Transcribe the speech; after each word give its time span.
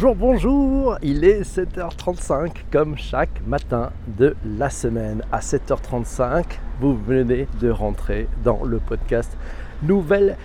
Bonjour, 0.00 0.14
bonjour, 0.14 0.98
il 1.02 1.24
est 1.24 1.40
7h35 1.40 2.52
comme 2.70 2.96
chaque 2.96 3.44
matin 3.48 3.90
de 4.16 4.36
la 4.44 4.70
semaine. 4.70 5.24
À 5.32 5.40
7h35, 5.40 6.44
vous 6.80 6.96
venez 6.96 7.48
de 7.60 7.68
rentrer 7.68 8.28
dans 8.44 8.62
le 8.62 8.78
podcast 8.78 9.36
Nouvelle 9.82 10.36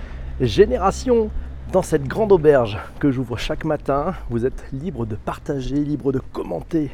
Génération. 0.42 1.30
Dans 1.72 1.84
cette 1.84 2.06
grande 2.06 2.32
auberge 2.32 2.80
que 3.00 3.12
j'ouvre 3.12 3.38
chaque 3.38 3.64
matin, 3.64 4.16
vous 4.32 4.48
êtes 4.48 4.66
libre 4.74 5.06
de 5.06 5.16
partager, 5.16 5.76
libre 5.76 6.12
de 6.12 6.20
commenter, 6.20 6.90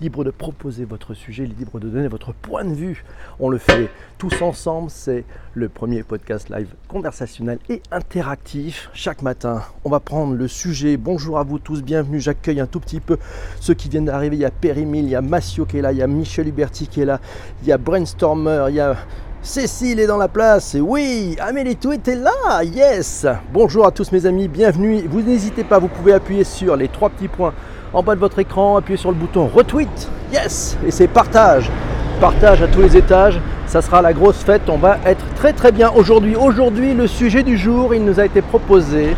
libre 0.00 0.24
de 0.24 0.30
proposer 0.30 0.84
votre 0.84 1.14
sujet, 1.14 1.44
libre 1.44 1.80
de 1.80 1.88
donner 1.88 2.08
votre 2.08 2.32
point 2.32 2.64
de 2.64 2.74
vue. 2.74 3.04
On 3.40 3.48
le 3.48 3.58
fait 3.58 3.90
tous 4.18 4.42
ensemble, 4.42 4.90
c'est 4.90 5.24
le 5.54 5.68
premier 5.68 6.02
podcast 6.02 6.50
live 6.50 6.68
conversationnel 6.88 7.58
et 7.68 7.82
interactif. 7.90 8.90
Chaque 8.92 9.22
matin, 9.22 9.62
on 9.84 9.90
va 9.90 10.00
prendre 10.00 10.34
le 10.34 10.48
sujet. 10.48 10.96
Bonjour 10.96 11.38
à 11.38 11.44
vous 11.44 11.58
tous, 11.58 11.82
bienvenue. 11.82 12.20
J'accueille 12.20 12.60
un 12.60 12.66
tout 12.66 12.80
petit 12.80 13.00
peu 13.00 13.18
ceux 13.60 13.74
qui 13.74 13.88
viennent 13.88 14.06
d'arriver. 14.06 14.36
Il 14.36 14.42
y 14.42 14.44
a 14.44 14.50
Périmil, 14.50 15.04
il 15.04 15.10
y 15.10 15.16
a 15.16 15.22
Massio 15.22 15.64
qui 15.64 15.78
est 15.78 15.82
là, 15.82 15.92
il 15.92 15.98
y 15.98 16.02
a 16.02 16.06
Michel 16.06 16.48
Huberti 16.48 16.86
qui 16.86 17.00
est 17.00 17.06
là, 17.06 17.20
il 17.62 17.68
y 17.68 17.72
a 17.72 17.78
Brainstormer, 17.78 18.66
il 18.68 18.76
y 18.76 18.80
a 18.80 18.96
Cécile 19.44 20.00
est 20.00 20.06
dans 20.06 20.16
la 20.16 20.28
place, 20.28 20.74
oui, 20.80 21.36
Amélie 21.38 21.76
Tweet 21.76 22.08
est 22.08 22.14
là, 22.14 22.64
yes 22.64 23.26
Bonjour 23.52 23.86
à 23.86 23.90
tous 23.90 24.10
mes 24.10 24.24
amis, 24.24 24.48
bienvenue, 24.48 25.02
vous 25.06 25.20
n'hésitez 25.20 25.64
pas, 25.64 25.78
vous 25.78 25.88
pouvez 25.88 26.14
appuyer 26.14 26.44
sur 26.44 26.76
les 26.76 26.88
trois 26.88 27.10
petits 27.10 27.28
points 27.28 27.52
en 27.94 28.02
bas 28.02 28.16
de 28.16 28.20
votre 28.20 28.40
écran, 28.40 28.76
appuyez 28.76 28.98
sur 28.98 29.10
le 29.10 29.16
bouton 29.16 29.46
retweet, 29.46 30.08
yes. 30.32 30.76
Et 30.86 30.90
c'est 30.90 31.06
partage, 31.06 31.70
partage 32.20 32.60
à 32.60 32.66
tous 32.66 32.80
les 32.80 32.96
étages, 32.96 33.38
ça 33.66 33.82
sera 33.82 34.02
la 34.02 34.12
grosse 34.12 34.38
fête, 34.38 34.62
on 34.68 34.76
va 34.76 34.98
être 35.06 35.24
très 35.36 35.52
très 35.52 35.70
bien. 35.72 35.90
Aujourd'hui. 35.94 36.36
Aujourd'hui, 36.36 36.92
le 36.92 37.06
sujet 37.06 37.42
du 37.42 37.56
jour, 37.56 37.94
il 37.94 38.04
nous 38.04 38.18
a 38.18 38.26
été 38.26 38.42
proposé 38.42 39.16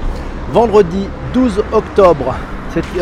vendredi 0.53 1.09
12 1.33 1.65
octobre. 1.73 2.35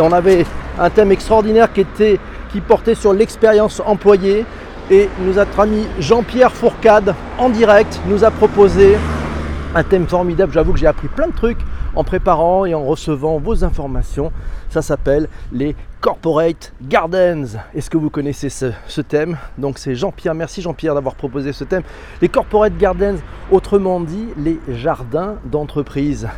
On 0.01 0.13
avait 0.13 0.47
un 0.79 0.91
thème 0.91 1.11
extraordinaire 1.11 1.73
qui, 1.73 1.81
était, 1.81 2.21
qui 2.53 2.61
portait 2.61 2.95
sur 2.95 3.13
l'expérience 3.13 3.83
employée. 3.85 4.47
Et 4.91 5.09
notre 5.19 5.61
ami 5.61 5.87
Jean-Pierre 5.99 6.53
Fourcade 6.53 7.15
en 7.39 7.49
direct 7.49 8.01
nous 8.07 8.23
a 8.23 8.31
proposé 8.31 8.97
un 9.75 9.83
thème 9.83 10.07
formidable. 10.07 10.53
J'avoue 10.53 10.73
que 10.73 10.79
j'ai 10.79 10.87
appris 10.87 11.09
plein 11.09 11.27
de 11.27 11.33
trucs 11.33 11.59
en 11.97 12.05
préparant 12.05 12.65
et 12.65 12.75
en 12.75 12.85
recevant 12.85 13.39
vos 13.39 13.65
informations. 13.65 14.33
Ça 14.71 14.83
s'appelle 14.83 15.29
les 15.53 15.77
Corporate 16.01 16.73
Gardens. 16.83 17.59
Est-ce 17.75 17.89
que 17.89 17.97
vous 17.97 18.11
connaissez 18.11 18.49
ce, 18.49 19.01
thème? 19.01 19.39
Donc 19.59 19.79
c'est 19.79 19.95
Jean-Pierre. 19.95 20.35
Merci 20.35 20.63
Jean-Pierre 20.63 20.95
d'avoir 20.95 21.15
proposé 21.15 21.53
ce 21.53 21.65
thème. 21.65 21.83
Les 22.21 22.29
Corporate 22.29 22.77
Gardens, 22.77 23.19
autrement 23.51 24.01
dit 24.01 24.29
les 24.37 24.59
jardins 24.69 25.37
d'entreprise. 25.45 26.29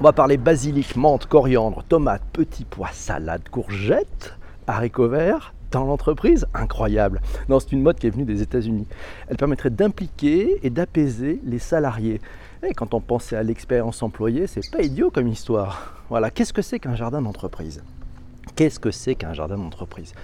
On 0.00 0.04
va 0.04 0.12
parler 0.12 0.36
basilic, 0.36 0.96
menthe, 0.96 1.26
coriandre, 1.26 1.82
tomates, 1.88 2.22
petits 2.32 2.64
pois, 2.64 2.90
salade, 2.92 3.48
courgettes, 3.50 4.36
haricots 4.66 5.08
verts, 5.08 5.54
dans 5.70 5.84
l'entreprise 5.84 6.46
Incroyable. 6.54 7.20
Non, 7.48 7.60
c'est 7.60 7.72
une 7.72 7.82
mode 7.82 7.98
qui 7.98 8.06
est 8.06 8.10
venue 8.10 8.24
des 8.24 8.42
États-Unis. 8.42 8.86
Elle 9.28 9.36
permettrait 9.36 9.70
d'impliquer 9.70 10.58
et 10.62 10.70
d'apaiser 10.70 11.40
les 11.44 11.58
salariés. 11.58 12.20
Quand 12.74 12.94
on 12.94 13.00
pensait 13.00 13.36
à 13.36 13.42
l'expérience 13.42 14.02
employée, 14.02 14.46
c'est 14.46 14.70
pas 14.70 14.82
idiot 14.82 15.10
comme 15.10 15.28
histoire. 15.28 16.02
Voilà, 16.08 16.30
qu'est-ce 16.30 16.52
que 16.52 16.62
c'est 16.62 16.78
qu'un 16.78 16.94
jardin 16.94 17.22
d'entreprise? 17.22 17.82
Qu'est-ce 18.54 18.80
que 18.80 18.90
c'est 18.90 19.14
qu'un 19.14 19.32
jardin 19.32 19.56
d'entreprise? 19.56 20.14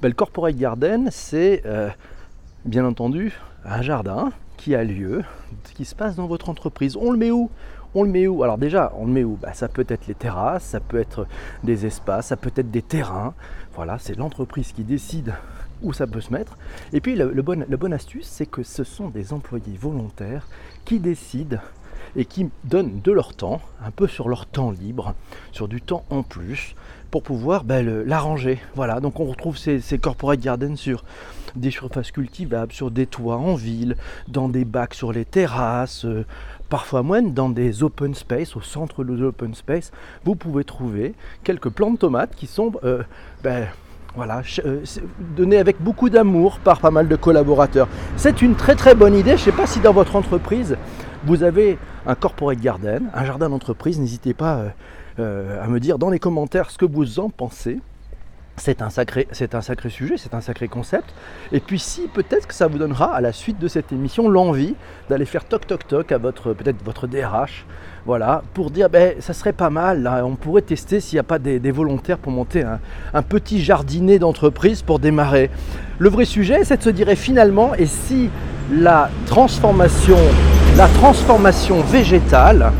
Ben, 0.00 0.08
Le 0.08 0.14
Corporate 0.14 0.56
Garden, 0.56 1.08
c'est 1.10 1.62
euh, 1.64 1.90
bien 2.64 2.84
entendu 2.84 3.32
un 3.64 3.82
jardin 3.82 4.32
qui 4.56 4.74
a 4.74 4.84
lieu, 4.84 5.22
qui 5.74 5.84
se 5.84 5.94
passe 5.94 6.16
dans 6.16 6.26
votre 6.26 6.48
entreprise. 6.48 6.96
On 6.96 7.10
le 7.12 7.18
met 7.18 7.30
où? 7.30 7.50
On 7.94 8.04
le 8.04 8.10
met 8.10 8.26
où? 8.26 8.42
Alors 8.42 8.58
déjà, 8.58 8.92
on 8.96 9.06
le 9.06 9.12
met 9.12 9.24
où? 9.24 9.36
Bah, 9.40 9.52
Ça 9.54 9.68
peut 9.68 9.86
être 9.88 10.06
les 10.06 10.14
terrasses, 10.14 10.64
ça 10.64 10.80
peut 10.80 10.98
être 10.98 11.26
des 11.62 11.86
espaces, 11.86 12.26
ça 12.26 12.36
peut 12.36 12.52
être 12.56 12.70
des 12.70 12.82
terrains. 12.82 13.34
Voilà, 13.74 13.98
c'est 13.98 14.16
l'entreprise 14.16 14.72
qui 14.72 14.82
décide 14.84 15.34
où 15.82 15.92
ça 15.92 16.06
peut 16.06 16.20
se 16.20 16.32
mettre. 16.32 16.56
Et 16.92 17.00
puis 17.00 17.16
le, 17.16 17.30
bon, 17.42 17.64
la 17.68 17.76
bonne 17.76 17.92
astuce, 17.92 18.26
c'est 18.26 18.46
que 18.46 18.62
ce 18.62 18.84
sont 18.84 19.08
des 19.08 19.32
employés 19.32 19.76
volontaires 19.78 20.46
qui 20.84 20.98
décident 20.98 21.58
et 22.16 22.24
qui 22.24 22.48
donnent 22.64 23.00
de 23.00 23.12
leur 23.12 23.34
temps, 23.34 23.60
un 23.84 23.90
peu 23.90 24.06
sur 24.06 24.28
leur 24.28 24.46
temps 24.46 24.70
libre, 24.70 25.14
sur 25.50 25.68
du 25.68 25.80
temps 25.80 26.04
en 26.10 26.22
plus, 26.22 26.74
pour 27.10 27.22
pouvoir 27.22 27.64
ben, 27.64 28.04
l'arranger. 28.04 28.58
Voilà, 28.74 29.00
donc 29.00 29.20
on 29.20 29.24
retrouve 29.24 29.56
ces, 29.56 29.80
corporate 29.98 30.40
gardens 30.40 30.76
sur 30.76 31.04
des 31.56 31.70
surfaces 31.70 32.10
cultivables, 32.10 32.72
sur 32.72 32.90
des 32.90 33.06
toits 33.06 33.36
en 33.36 33.54
ville, 33.54 33.96
dans 34.28 34.48
des 34.48 34.64
bacs 34.64 34.94
sur 34.94 35.12
les 35.12 35.24
terrasses, 35.24 36.04
euh, 36.06 36.24
parfois 36.70 37.02
même 37.02 37.34
dans 37.34 37.50
des 37.50 37.82
open 37.82 38.14
space, 38.14 38.56
au 38.56 38.62
centre 38.62 39.04
de 39.04 39.12
l'open 39.12 39.54
space, 39.54 39.92
vous 40.24 40.34
pouvez 40.34 40.64
trouver 40.64 41.14
quelques 41.44 41.68
plantes 41.68 41.94
de 41.94 41.98
tomates 41.98 42.34
qui 42.34 42.46
sont 42.46 42.72
euh, 42.84 43.02
ben, 43.42 43.68
voilà, 44.14 44.42
euh, 44.64 44.84
données 45.36 45.58
avec 45.58 45.80
beaucoup 45.80 46.10
d'amour 46.10 46.58
par 46.58 46.80
pas 46.80 46.90
mal 46.90 47.08
de 47.08 47.16
collaborateurs. 47.16 47.88
C'est 48.16 48.42
une 48.42 48.54
très 48.54 48.74
très 48.74 48.94
bonne 48.94 49.14
idée. 49.14 49.30
Je 49.30 49.36
ne 49.36 49.38
sais 49.38 49.52
pas 49.52 49.66
si 49.66 49.80
dans 49.80 49.92
votre 49.92 50.16
entreprise, 50.16 50.76
vous 51.24 51.42
avez 51.42 51.78
un 52.06 52.14
corporate 52.14 52.60
garden, 52.60 53.10
un 53.14 53.24
jardin 53.24 53.48
d'entreprise. 53.48 53.98
N'hésitez 53.98 54.34
pas 54.34 54.64
à 55.18 55.66
me 55.68 55.78
dire 55.78 55.98
dans 55.98 56.10
les 56.10 56.18
commentaires 56.18 56.70
ce 56.70 56.78
que 56.78 56.86
vous 56.86 57.20
en 57.20 57.30
pensez. 57.30 57.80
C'est 58.56 58.82
un, 58.82 58.90
sacré, 58.90 59.26
sujet, 59.88 60.16
c'est 60.18 60.34
un 60.34 60.42
sacré 60.42 60.68
concept. 60.68 61.14
Et 61.52 61.60
puis 61.60 61.78
si 61.78 62.02
peut-être 62.02 62.46
que 62.46 62.54
ça 62.54 62.66
vous 62.66 62.78
donnera 62.78 63.14
à 63.14 63.20
la 63.22 63.32
suite 63.32 63.58
de 63.58 63.66
cette 63.66 63.92
émission 63.92 64.28
l'envie 64.28 64.74
d'aller 65.08 65.24
faire 65.24 65.44
toc 65.44 65.66
toc 65.66 65.88
toc 65.88 66.12
à 66.12 66.18
votre 66.18 66.52
peut-être 66.52 66.84
votre 66.84 67.06
DRH, 67.06 67.64
voilà, 68.04 68.42
pour 68.52 68.70
dire 68.70 68.90
ben 68.90 69.14
ça 69.20 69.32
serait 69.32 69.54
pas 69.54 69.70
mal, 69.70 70.06
on 70.22 70.36
pourrait 70.36 70.62
tester 70.62 71.00
s'il 71.00 71.16
n'y 71.16 71.20
a 71.20 71.24
pas 71.24 71.38
des, 71.38 71.70
volontaires 71.70 72.18
pour 72.18 72.30
monter 72.30 72.62
un, 72.62 72.78
un 73.14 73.22
petit 73.22 73.62
jardinet 73.62 74.18
d'entreprise 74.18 74.82
pour 74.82 74.98
démarrer. 74.98 75.50
Le 75.98 76.10
vrai 76.10 76.26
sujet, 76.26 76.64
c'est 76.64 76.76
de 76.76 76.82
se 76.82 76.90
dire 76.90 77.08
finalement, 77.16 77.74
et 77.74 77.86
si 77.86 78.28
la 78.70 79.10
transformation, 79.26 80.18
la 80.76 80.88
transformation 80.88 81.80
végétale 81.80 82.70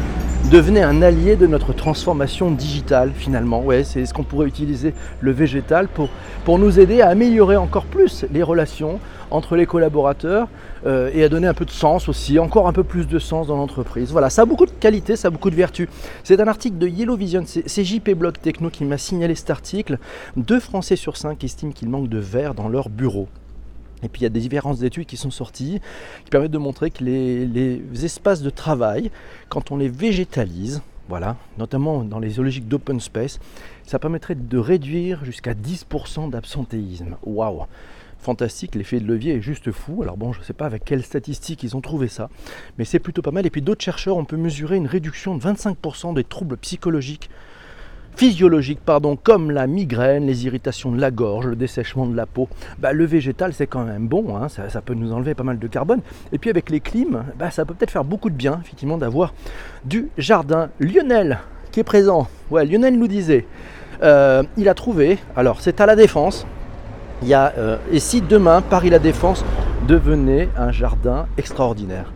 devenait 0.53 0.83
un 0.83 1.01
allié 1.01 1.35
de 1.37 1.47
notre 1.47 1.73
transformation 1.73 2.51
digitale 2.51 3.13
finalement. 3.15 3.63
Ouais, 3.63 3.85
c'est 3.85 4.05
ce 4.05 4.13
qu'on 4.13 4.23
pourrait 4.23 4.47
utiliser 4.47 4.93
le 5.23 5.31
végétal 5.31 5.89
pour, 5.89 6.11
pour 6.45 6.59
nous 6.59 6.79
aider 6.79 7.01
à 7.01 7.09
améliorer 7.09 7.57
encore 7.57 7.87
plus 7.87 8.27
les 8.31 8.43
relations 8.43 9.01
entre 9.31 9.57
les 9.57 9.65
collaborateurs 9.65 10.49
euh, 10.85 11.11
et 11.15 11.25
à 11.25 11.31
donner 11.31 11.47
un 11.47 11.55
peu 11.55 11.65
de 11.65 11.71
sens 11.71 12.07
aussi, 12.07 12.39
encore 12.39 12.69
un 12.69 12.75
peu 12.75 12.85
plus 12.85 13.09
de 13.09 13.19
sens 13.19 13.47
dans 13.47 13.57
l'entreprise. 13.57 14.13
Voilà, 14.13 14.29
ça 14.29 14.43
a 14.43 14.45
beaucoup 14.45 14.67
de 14.67 14.73
qualité, 14.73 15.17
ça 15.17 15.29
a 15.29 15.31
beaucoup 15.31 15.49
de 15.49 15.57
vertus. 15.57 15.89
C'est 16.23 16.39
un 16.39 16.49
article 16.49 16.77
de 16.77 16.87
Yellow 16.87 17.17
Vision, 17.17 17.45
c'est 17.47 17.85
JP 17.85 18.11
Blog 18.11 18.35
Techno 18.39 18.69
qui 18.69 18.85
m'a 18.85 18.99
signalé 18.99 19.35
cet 19.35 19.49
article. 19.49 19.97
Deux 20.37 20.61
Français 20.61 20.97
sur 20.97 21.17
cinq 21.17 21.45
estiment 21.45 21.73
qu'il 21.73 21.89
manque 21.89 22.11
de 22.11 22.19
verre 22.19 22.53
dans 22.53 22.69
leur 22.69 22.91
bureau. 22.91 23.27
Et 24.03 24.09
puis 24.09 24.21
il 24.21 24.25
y 24.25 24.27
a 24.27 24.31
des 24.31 24.41
différentes 24.41 24.83
études 24.83 25.07
qui 25.07 25.17
sont 25.17 25.31
sorties 25.31 25.81
qui 26.25 26.31
permettent 26.31 26.51
de 26.51 26.59
montrer 26.59 26.91
que 26.91 27.05
les, 27.05 27.81
espaces 28.05 28.43
de 28.43 28.51
travail, 28.51 29.11
quand 29.49 29.71
on 29.71 29.77
les 29.77 29.89
végétalise, 29.89 30.83
voilà, 31.09 31.37
notamment 31.59 32.03
dans 32.03 32.19
les 32.19 32.31
zoologiques 32.31 32.69
d'open 32.69 33.01
space, 33.01 33.39
ça 33.85 33.99
permettrait 33.99 34.35
de 34.35 34.59
réduire 34.59 35.25
jusqu'à 35.25 35.55
10% 35.55 36.31
d'absentéisme. 36.31 37.17
Waouh 37.25 37.67
Fantastique, 38.19 38.77
l'effet 38.77 39.01
de 39.01 39.07
levier 39.07 39.35
est 39.35 39.41
juste 39.41 39.73
fou. 39.73 40.03
Alors 40.03 40.17
bon, 40.17 40.33
je 40.33 40.39
ne 40.39 40.45
sais 40.45 40.53
pas 40.53 40.67
avec 40.67 40.85
quelles 40.85 41.03
statistiques 41.03 41.65
ils 41.65 41.77
ont 41.77 41.81
trouvé 41.81 42.07
ça, 42.07 42.31
mais 42.79 42.85
c'est 42.85 43.01
plutôt 43.01 43.21
pas 43.21 43.33
mal. 43.33 43.47
Et 43.47 43.51
puis 43.51 43.63
d'autres 43.63 43.83
chercheurs 43.83 44.17
ont 44.17 44.25
pu 44.25 44.37
mesurer 44.37 44.77
une 44.77 44.87
réduction 44.87 45.37
de 45.37 45.43
25% 45.43 46.15
des 46.15 46.23
troubles 46.23 46.57
psychologiques 46.59 47.29
physiologiques, 48.17 48.81
pardon, 48.85 49.17
comme 49.17 49.51
la 49.51 49.67
migraine, 49.67 50.27
les 50.27 50.47
irritations 50.47 50.93
de 50.93 51.01
la 51.01 51.11
gorge, 51.11 51.47
le 51.47 51.57
dessèchement 51.57 52.07
de 52.07 52.17
la 52.17 52.27
peau, 52.27 52.49
bah, 52.79 52.93
le 52.93 53.05
végétal 53.05 53.53
c'est 53.53 53.67
quand 53.67 53.85
même 53.85 54.07
bon, 54.07 54.37
hein, 54.37 54.49
ça, 54.49 54.81
peut 54.81 54.95
nous 54.95 55.13
enlever 55.13 55.35
pas 55.35 55.45
mal 55.45 55.59
de 55.59 55.67
carbone. 55.67 56.01
Et 56.33 56.39
puis 56.39 56.51
avec 56.51 56.71
les 56.71 56.81
clims, 56.81 57.25
bah, 57.39 57.51
ça 57.51 57.65
peut 57.65 57.75
peut-être 57.75 57.91
faire 57.91 58.05
beaucoup 58.05 58.31
de 58.31 58.35
bien, 58.35 58.61
effectivement, 58.63 58.99
d'avoir 58.99 59.35
du 59.85 60.09
jardin. 60.19 60.71
Lionel 60.79 61.39
qui 61.71 61.81
est 61.81 61.85
présent, 61.85 62.29
ouais, 62.51 62.67
Lionel 62.67 62.99
nous 62.99 63.09
disait, 63.09 63.47
euh, 64.03 64.43
il 64.57 64.69
a 64.69 64.75
trouvé, 64.75 65.19
alors 65.37 65.61
c'est 65.61 65.81
à 65.81 65.87
la 65.87 65.97
défense, 65.97 66.47
euh, 67.31 67.77
et 67.91 68.01
si 68.01 68.21
demain 68.21 68.63
Paris 68.63 68.91
la 68.91 68.99
Défense 68.99 69.45
devenait 69.87 70.49
un 70.57 70.73
jardin 70.73 71.27
extraordinaire 71.39 72.13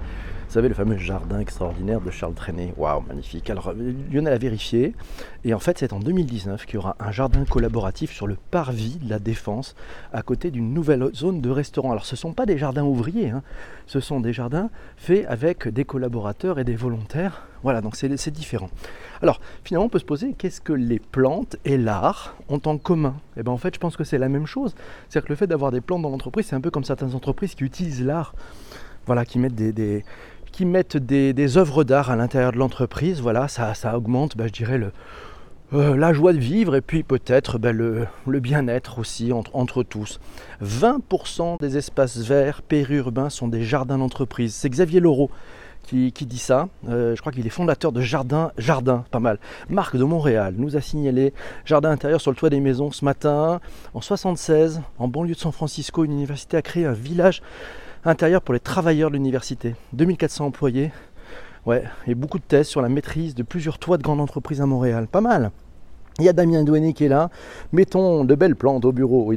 savez, 0.57 0.69
le 0.69 0.75
fameux 0.75 0.97
jardin 0.97 1.39
extraordinaire 1.39 2.01
de 2.01 2.11
Charles 2.11 2.33
Trenet. 2.33 2.73
Waouh, 2.79 3.03
magnifique. 3.03 3.51
Alors, 3.51 3.75
Lionel 4.11 4.33
a 4.33 4.39
vérifié. 4.39 4.95
Et 5.45 5.53
en 5.53 5.59
fait, 5.59 5.77
c'est 5.77 5.93
en 5.93 6.01
2019 6.01 6.65
qu'il 6.65 6.77
y 6.77 6.79
aura 6.79 6.97
un 6.99 7.13
jardin 7.13 7.45
collaboratif 7.45 8.11
sur 8.11 8.27
le 8.27 8.39
parvis 8.51 8.97
de 9.03 9.11
la 9.11 9.19
Défense, 9.19 9.77
à 10.15 10.23
côté 10.23 10.51
d'une 10.51 10.73
nouvelle 10.73 11.11
zone 11.15 11.43
de 11.43 11.51
restaurant. 11.51 11.93
Alors, 11.93 12.07
ce 12.07 12.15
ne 12.15 12.19
sont 12.19 12.33
pas 12.33 12.47
des 12.47 12.57
jardins 12.57 12.85
ouvriers, 12.85 13.29
hein. 13.29 13.43
ce 13.87 14.01
sont 14.01 14.19
des 14.19 14.33
jardins 14.33 14.71
faits 14.97 15.27
avec 15.29 15.69
des 15.69 15.85
collaborateurs 15.85 16.59
et 16.59 16.65
des 16.65 16.75
volontaires. 16.75 17.47
Voilà, 17.63 17.83
donc 17.83 17.95
c'est 17.95 18.31
différent. 18.31 18.71
Alors, 19.21 19.41
finalement, 19.63 19.87
on 19.87 19.91
peut 19.91 19.99
se 19.99 20.07
poser 20.07 20.33
qu'est-ce 20.33 20.63
que 20.63 20.73
les 20.73 21.01
plantes 21.01 21.57
et 21.67 21.77
l'art 21.77 22.35
ont 22.49 22.63
en 22.65 22.79
commun? 22.79 23.17
Eh 23.37 23.43
bien, 23.43 23.53
en 23.53 23.59
fait, 23.59 23.75
je 23.75 23.79
pense 23.79 23.95
que 23.95 24.05
c'est 24.05 24.17
la 24.17 24.31
même 24.31 24.47
chose. 24.47 24.75
C'est-à-dire 25.11 25.27
que 25.27 25.33
le 25.33 25.37
fait 25.37 25.49
d'avoir 25.49 25.71
des 25.71 25.83
plantes 25.83 26.01
dans 26.01 26.09
l'entreprise, 26.09 26.47
c'est 26.47 26.57
un 26.57 26.63
peu 26.63 26.71
comme 26.71 26.85
certaines 26.85 27.15
entreprises 27.15 27.55
qui 27.55 27.65
utilisent 27.65 28.03
l'art 28.03 28.33
voilà, 29.07 29.25
qui 29.25 29.39
mettent 29.39 29.55
des, 29.55 30.05
qui 30.57 30.65
mettent 30.65 30.97
des, 30.97 31.59
œuvres 31.59 31.85
d'art 31.85 32.11
à 32.11 32.17
l'intérieur 32.17 32.51
de 32.51 32.57
l'entreprise, 32.57 33.21
voilà, 33.21 33.47
ça, 33.47 33.75
augmente, 33.95 34.39
bah, 34.39 34.47
je 34.47 34.53
dirais, 34.53 34.81
euh, 35.75 35.95
la 35.95 36.15
joie 36.15 36.33
de 36.33 36.39
vivre 36.39 36.77
et 36.77 36.81
puis 36.81 37.03
peut-être 37.03 37.59
ben, 37.59 37.77
le, 37.77 38.07
bien-être 38.41 38.99
aussi 38.99 39.35
entre, 39.35 39.83
tous. 39.83 40.19
20% 40.65 41.61
des 41.61 41.77
espaces 41.77 42.17
verts 42.17 42.63
périurbains 42.63 43.29
sont 43.29 43.49
des 43.49 43.65
jardins 43.65 43.99
d'entreprise. 43.99 44.55
C'est 44.55 44.71
Xavier 44.71 45.01
Laureau 45.01 45.31
qui, 45.87 46.11
dit 46.11 46.39
ça. 46.39 46.71
Euh, 46.89 47.15
je 47.15 47.21
crois 47.21 47.33
qu'il 47.33 47.47
est 47.47 47.51
fondateur 47.51 47.93
de 47.93 48.01
Jardin, 48.01 48.51
Jardin, 48.57 49.05
pas 49.11 49.21
mal. 49.21 49.39
Marc 49.69 49.95
de 49.95 50.05
Montréal 50.05 50.55
nous 50.57 50.75
a 50.75 50.81
signalé 50.81 51.35
jardin 51.67 51.91
intérieur 51.91 52.21
sur 52.23 52.31
le 52.31 52.37
toit 52.37 52.49
des 52.49 52.61
maisons 52.61 52.91
ce 52.93 53.05
matin. 53.05 53.61
En 53.93 54.01
76, 54.01 54.81
en 54.99 55.07
banlieue 55.07 55.35
de 55.35 55.39
San 55.39 55.53
Francisco, 55.53 56.03
une 56.03 56.13
université 56.13 56.57
a 56.57 56.63
créé 56.63 56.87
un 56.87 56.93
village 56.93 57.43
intérieur 58.09 58.43
pour 58.43 58.55
les 58.55 58.61
travailleurs 58.61 59.11
de 59.11 59.17
l'université. 59.17 59.75
2400 59.93 60.47
employés, 60.47 60.91
Ouais, 61.67 61.83
et 62.07 62.15
beaucoup 62.15 62.39
de 62.39 62.45
tests 62.45 62.71
sur 62.71 62.81
la 62.81 62.89
maîtrise 62.89 63.35
de 63.35 63.43
plusieurs 63.43 63.79
toits 63.79 63.99
de 63.99 64.03
grandes 64.05 64.21
entreprises 64.21 64.61
à 64.61 64.67
Montréal. 64.67 65.09
Pas 65.09 65.21
mal. 65.21 65.51
Il 66.19 66.25
y 66.25 66.31
a 66.31 66.33
Damien 66.33 66.65
Douani 66.65 66.95
qui 66.95 67.05
est 67.05 67.09
là. 67.09 67.29
Mettons 67.73 68.25
de 68.25 68.35
belles 68.35 68.57
plantes 68.57 68.87
au 68.87 68.93
bureau. 68.93 69.25
Oui, 69.27 69.37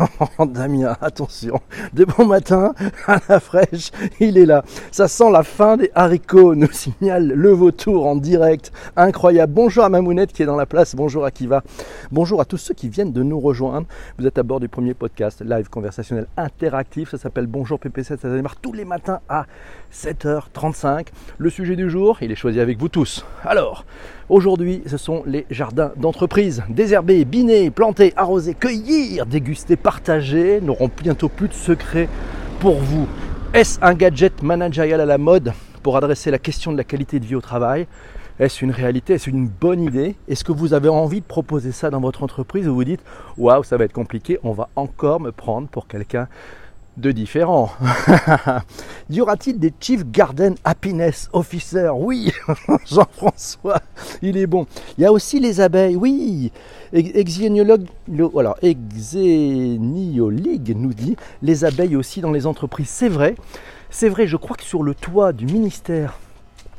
Damien, 0.38 0.96
attention. 1.00 1.58
De 1.92 2.04
bon 2.04 2.24
matin, 2.24 2.72
à 3.08 3.18
la 3.28 3.40
fraîche, 3.40 3.90
il 4.20 4.38
est 4.38 4.46
là. 4.46 4.62
Ça 4.92 5.08
sent 5.08 5.28
la 5.32 5.42
fin 5.42 5.76
des 5.76 5.90
haricots, 5.92 6.54
nous 6.54 6.70
signale 6.70 7.32
le 7.34 7.50
vautour 7.50 8.06
en 8.06 8.14
direct. 8.14 8.70
Incroyable. 8.94 9.52
Bonjour 9.52 9.82
à 9.82 9.88
Mamounette 9.88 10.32
qui 10.32 10.44
est 10.44 10.46
dans 10.46 10.54
la 10.54 10.66
place. 10.66 10.94
Bonjour 10.94 11.24
à 11.24 11.32
Kiva. 11.32 11.64
Bonjour 12.12 12.40
à 12.40 12.44
tous 12.44 12.58
ceux 12.58 12.74
qui 12.74 12.88
viennent 12.88 13.12
de 13.12 13.24
nous 13.24 13.40
rejoindre. 13.40 13.88
Vous 14.16 14.24
êtes 14.24 14.38
à 14.38 14.44
bord 14.44 14.60
du 14.60 14.68
premier 14.68 14.94
podcast 14.94 15.42
live 15.44 15.68
conversationnel 15.68 16.28
interactif. 16.36 17.10
Ça 17.10 17.18
s'appelle 17.18 17.48
Bonjour 17.48 17.80
PP7. 17.80 18.20
Ça 18.20 18.32
démarre 18.32 18.54
tous 18.54 18.72
les 18.72 18.84
matins 18.84 19.18
à 19.28 19.46
7h35. 19.92 21.08
Le 21.38 21.50
sujet 21.50 21.74
du 21.74 21.90
jour, 21.90 22.18
il 22.20 22.30
est 22.30 22.36
choisi 22.36 22.60
avec 22.60 22.78
vous 22.78 22.88
tous. 22.88 23.24
Alors, 23.42 23.84
Aujourd'hui, 24.30 24.84
ce 24.86 24.96
sont 24.96 25.24
les 25.26 25.44
jardins 25.50 25.90
d'entreprise. 25.96 26.19
Désherber, 26.68 27.24
biner, 27.24 27.70
planter, 27.70 28.12
arroser, 28.16 28.54
cueillir, 28.54 29.24
déguster, 29.24 29.76
partager 29.76 30.60
n'auront 30.60 30.90
bientôt 31.02 31.28
plus 31.28 31.48
de 31.48 31.54
secrets 31.54 32.08
pour 32.60 32.74
vous. 32.74 33.06
Est-ce 33.54 33.78
un 33.82 33.94
gadget 33.94 34.42
managérial 34.42 35.00
à 35.00 35.06
la 35.06 35.18
mode 35.18 35.52
pour 35.82 35.96
adresser 35.96 36.30
la 36.30 36.38
question 36.38 36.72
de 36.72 36.76
la 36.76 36.84
qualité 36.84 37.20
de 37.20 37.24
vie 37.24 37.34
au 37.34 37.40
travail? 37.40 37.86
Est-ce 38.38 38.64
une 38.64 38.70
réalité? 38.70 39.14
Est-ce 39.14 39.30
une 39.30 39.48
bonne 39.48 39.82
idée? 39.82 40.14
Est-ce 40.28 40.44
que 40.44 40.52
vous 40.52 40.74
avez 40.74 40.88
envie 40.88 41.20
de 41.20 41.26
proposer 41.26 41.72
ça 41.72 41.90
dans 41.90 42.00
votre 42.00 42.22
entreprise? 42.22 42.68
Ou 42.68 42.74
vous 42.74 42.84
dites 42.84 43.02
Waouh, 43.38 43.64
ça 43.64 43.76
va 43.76 43.84
être 43.84 43.92
compliqué, 43.92 44.38
on 44.42 44.52
va 44.52 44.68
encore 44.76 45.20
me 45.20 45.30
prendre 45.30 45.68
pour 45.68 45.86
quelqu'un 45.86 46.28
de 47.00 47.12
différents. 47.12 47.70
y 49.10 49.20
aura-t-il 49.20 49.58
des 49.58 49.72
Chief 49.80 50.04
Garden 50.10 50.54
Happiness 50.64 51.28
Officer 51.32 51.90
Oui, 51.94 52.32
Jean-François, 52.86 53.80
il 54.22 54.36
est 54.36 54.46
bon. 54.46 54.66
Il 54.98 55.02
y 55.02 55.06
a 55.06 55.12
aussi 55.12 55.40
les 55.40 55.60
abeilles, 55.60 55.96
oui. 55.96 56.52
Exéniologue, 56.92 57.86
Exénioligue 58.62 60.76
nous 60.76 60.94
dit 60.94 61.16
les 61.42 61.64
abeilles 61.64 61.96
aussi 61.96 62.20
dans 62.20 62.32
les 62.32 62.46
entreprises. 62.46 62.88
C'est 62.88 63.08
vrai, 63.08 63.34
c'est 63.90 64.08
vrai, 64.08 64.26
je 64.26 64.36
crois 64.36 64.56
que 64.56 64.64
sur 64.64 64.82
le 64.82 64.94
toit 64.94 65.32
du 65.32 65.46
ministère 65.46 66.18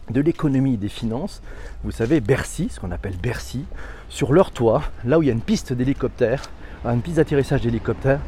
de 0.10 0.22
l'économie 0.22 0.76
et 0.76 0.78
des 0.78 0.90
finances, 0.90 1.42
vous 1.84 1.92
savez, 1.92 2.22
Bercy, 2.22 2.70
ce 2.70 2.80
qu'on 2.80 2.92
appelle 2.92 3.16
Bercy, 3.22 3.66
sur 4.10 4.34
leur 4.34 4.52
toit, 4.52 4.84
là 5.06 5.20
où 5.20 5.24
il 5.24 5.28
y 5.28 5.30
a 5.30 5.34
une 5.34 5.42
piste 5.42 5.74
d'hélicoptère, 5.74 6.50
une 6.86 7.02
piste 7.02 7.18
d'atterrissage 7.18 7.62
d'hélicoptère, 7.62 8.20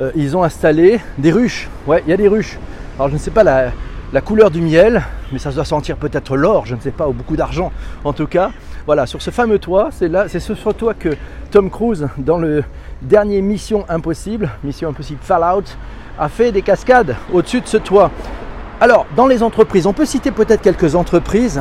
euh, 0.00 0.12
ils 0.14 0.36
ont 0.36 0.42
installé 0.42 1.00
des 1.18 1.32
ruches. 1.32 1.68
Ouais, 1.86 2.02
il 2.06 2.10
y 2.10 2.12
a 2.12 2.16
des 2.16 2.28
ruches. 2.28 2.58
Alors 2.96 3.08
je 3.08 3.14
ne 3.14 3.18
sais 3.18 3.30
pas 3.30 3.42
la, 3.42 4.20
couleur 4.20 4.50
du 4.50 4.60
miel, 4.60 5.02
mais 5.32 5.38
ça 5.38 5.50
doit 5.50 5.64
sentir 5.64 5.96
peut-être 5.96 6.36
l'or, 6.36 6.66
je 6.66 6.74
ne 6.74 6.80
sais 6.80 6.90
pas, 6.90 7.08
ou 7.08 7.12
beaucoup 7.12 7.36
d'argent. 7.36 7.72
En 8.04 8.12
tout 8.12 8.26
cas, 8.26 8.50
voilà, 8.86 9.06
sur 9.06 9.20
ce 9.22 9.30
fameux 9.30 9.58
toit, 9.58 9.90
c'est 9.92 10.08
là, 10.08 10.28
c'est 10.28 10.40
ce 10.40 10.52
toit 10.52 10.94
que 10.94 11.10
Tom 11.50 11.70
Cruise, 11.70 12.08
dans 12.16 12.38
le 12.38 12.64
dernier 13.02 13.42
Mission 13.42 13.84
Impossible, 13.88 14.50
Mission 14.64 14.88
Impossible 14.88 15.20
Fallout, 15.22 15.64
a 16.18 16.28
fait 16.28 16.52
des 16.52 16.62
cascades 16.62 17.16
au-dessus 17.32 17.60
de 17.60 17.66
ce 17.66 17.76
toit. 17.76 18.10
Alors, 18.80 19.06
dans 19.16 19.26
les 19.26 19.42
entreprises, 19.42 19.86
on 19.86 19.92
peut 19.92 20.06
citer 20.06 20.30
peut-être 20.30 20.62
quelques 20.62 20.94
entreprises 20.94 21.60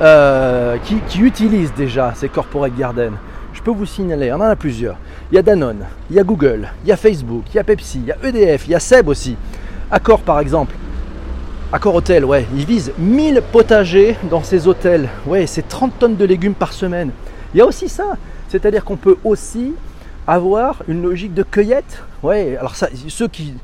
euh, 0.00 0.76
qui, 1.08 1.20
utilisent 1.20 1.74
déjà 1.74 2.12
ces 2.14 2.28
corporate 2.28 2.76
gardens 2.76 3.16
je 3.52 3.60
peux 3.60 3.70
vous 3.70 3.86
signaler, 3.86 4.32
on 4.32 4.36
en 4.36 4.40
a 4.40 4.56
plusieurs. 4.56 4.96
Il 5.32 5.36
y 5.36 5.38
a 5.38 5.42
Danone, 5.42 5.86
il 6.10 6.16
y 6.16 6.20
a 6.20 6.24
Google, 6.24 6.68
il 6.84 6.90
y 6.90 6.92
a 6.92 6.96
Facebook, 6.98 7.44
il 7.48 7.56
y 7.56 7.58
a 7.58 7.64
Pepsi, 7.64 8.00
il 8.00 8.04
y 8.04 8.12
a 8.12 8.16
EDF, 8.22 8.66
il 8.66 8.72
y 8.72 8.74
a 8.74 8.78
Seb 8.78 9.08
aussi. 9.08 9.34
Accor 9.90 10.20
par 10.20 10.38
exemple. 10.40 10.74
Accor 11.72 11.94
Hôtel, 11.94 12.26
ouais, 12.26 12.44
ils 12.54 12.66
visent 12.66 12.92
1000 12.98 13.40
potagers 13.50 14.14
dans 14.30 14.42
ces 14.42 14.68
hôtels. 14.68 15.08
Ouais, 15.26 15.46
c'est 15.46 15.66
30 15.66 15.98
tonnes 15.98 16.16
de 16.16 16.24
légumes 16.26 16.52
par 16.52 16.74
semaine. 16.74 17.12
Il 17.54 17.58
y 17.58 17.60
a 17.62 17.64
aussi 17.64 17.88
ça. 17.88 18.18
C'est-à-dire 18.50 18.84
qu'on 18.84 18.98
peut 18.98 19.16
aussi 19.24 19.72
avoir 20.26 20.82
une 20.86 21.02
logique 21.02 21.32
de 21.32 21.42
cueillette. 21.42 22.02
Ouais, 22.22 22.58
alors 22.58 22.76
ça, 22.76 22.88
ceux 23.08 23.28
qui, 23.28 23.54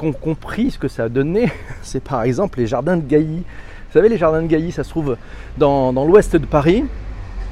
ont 0.00 0.10
compris 0.10 0.72
ce 0.72 0.78
que 0.80 0.88
ça 0.88 1.04
a 1.04 1.08
donné, 1.08 1.52
c'est 1.82 2.02
par 2.02 2.24
exemple 2.24 2.58
les 2.58 2.66
jardins 2.66 2.96
de 2.96 3.06
Gailly. 3.06 3.36
Vous 3.36 3.92
savez, 3.92 4.08
les 4.08 4.18
jardins 4.18 4.42
de 4.42 4.48
Gailly, 4.48 4.72
ça 4.72 4.82
se 4.82 4.90
trouve 4.90 5.16
dans 5.56 5.92
l'ouest 6.04 6.34
de 6.34 6.46
Paris 6.46 6.82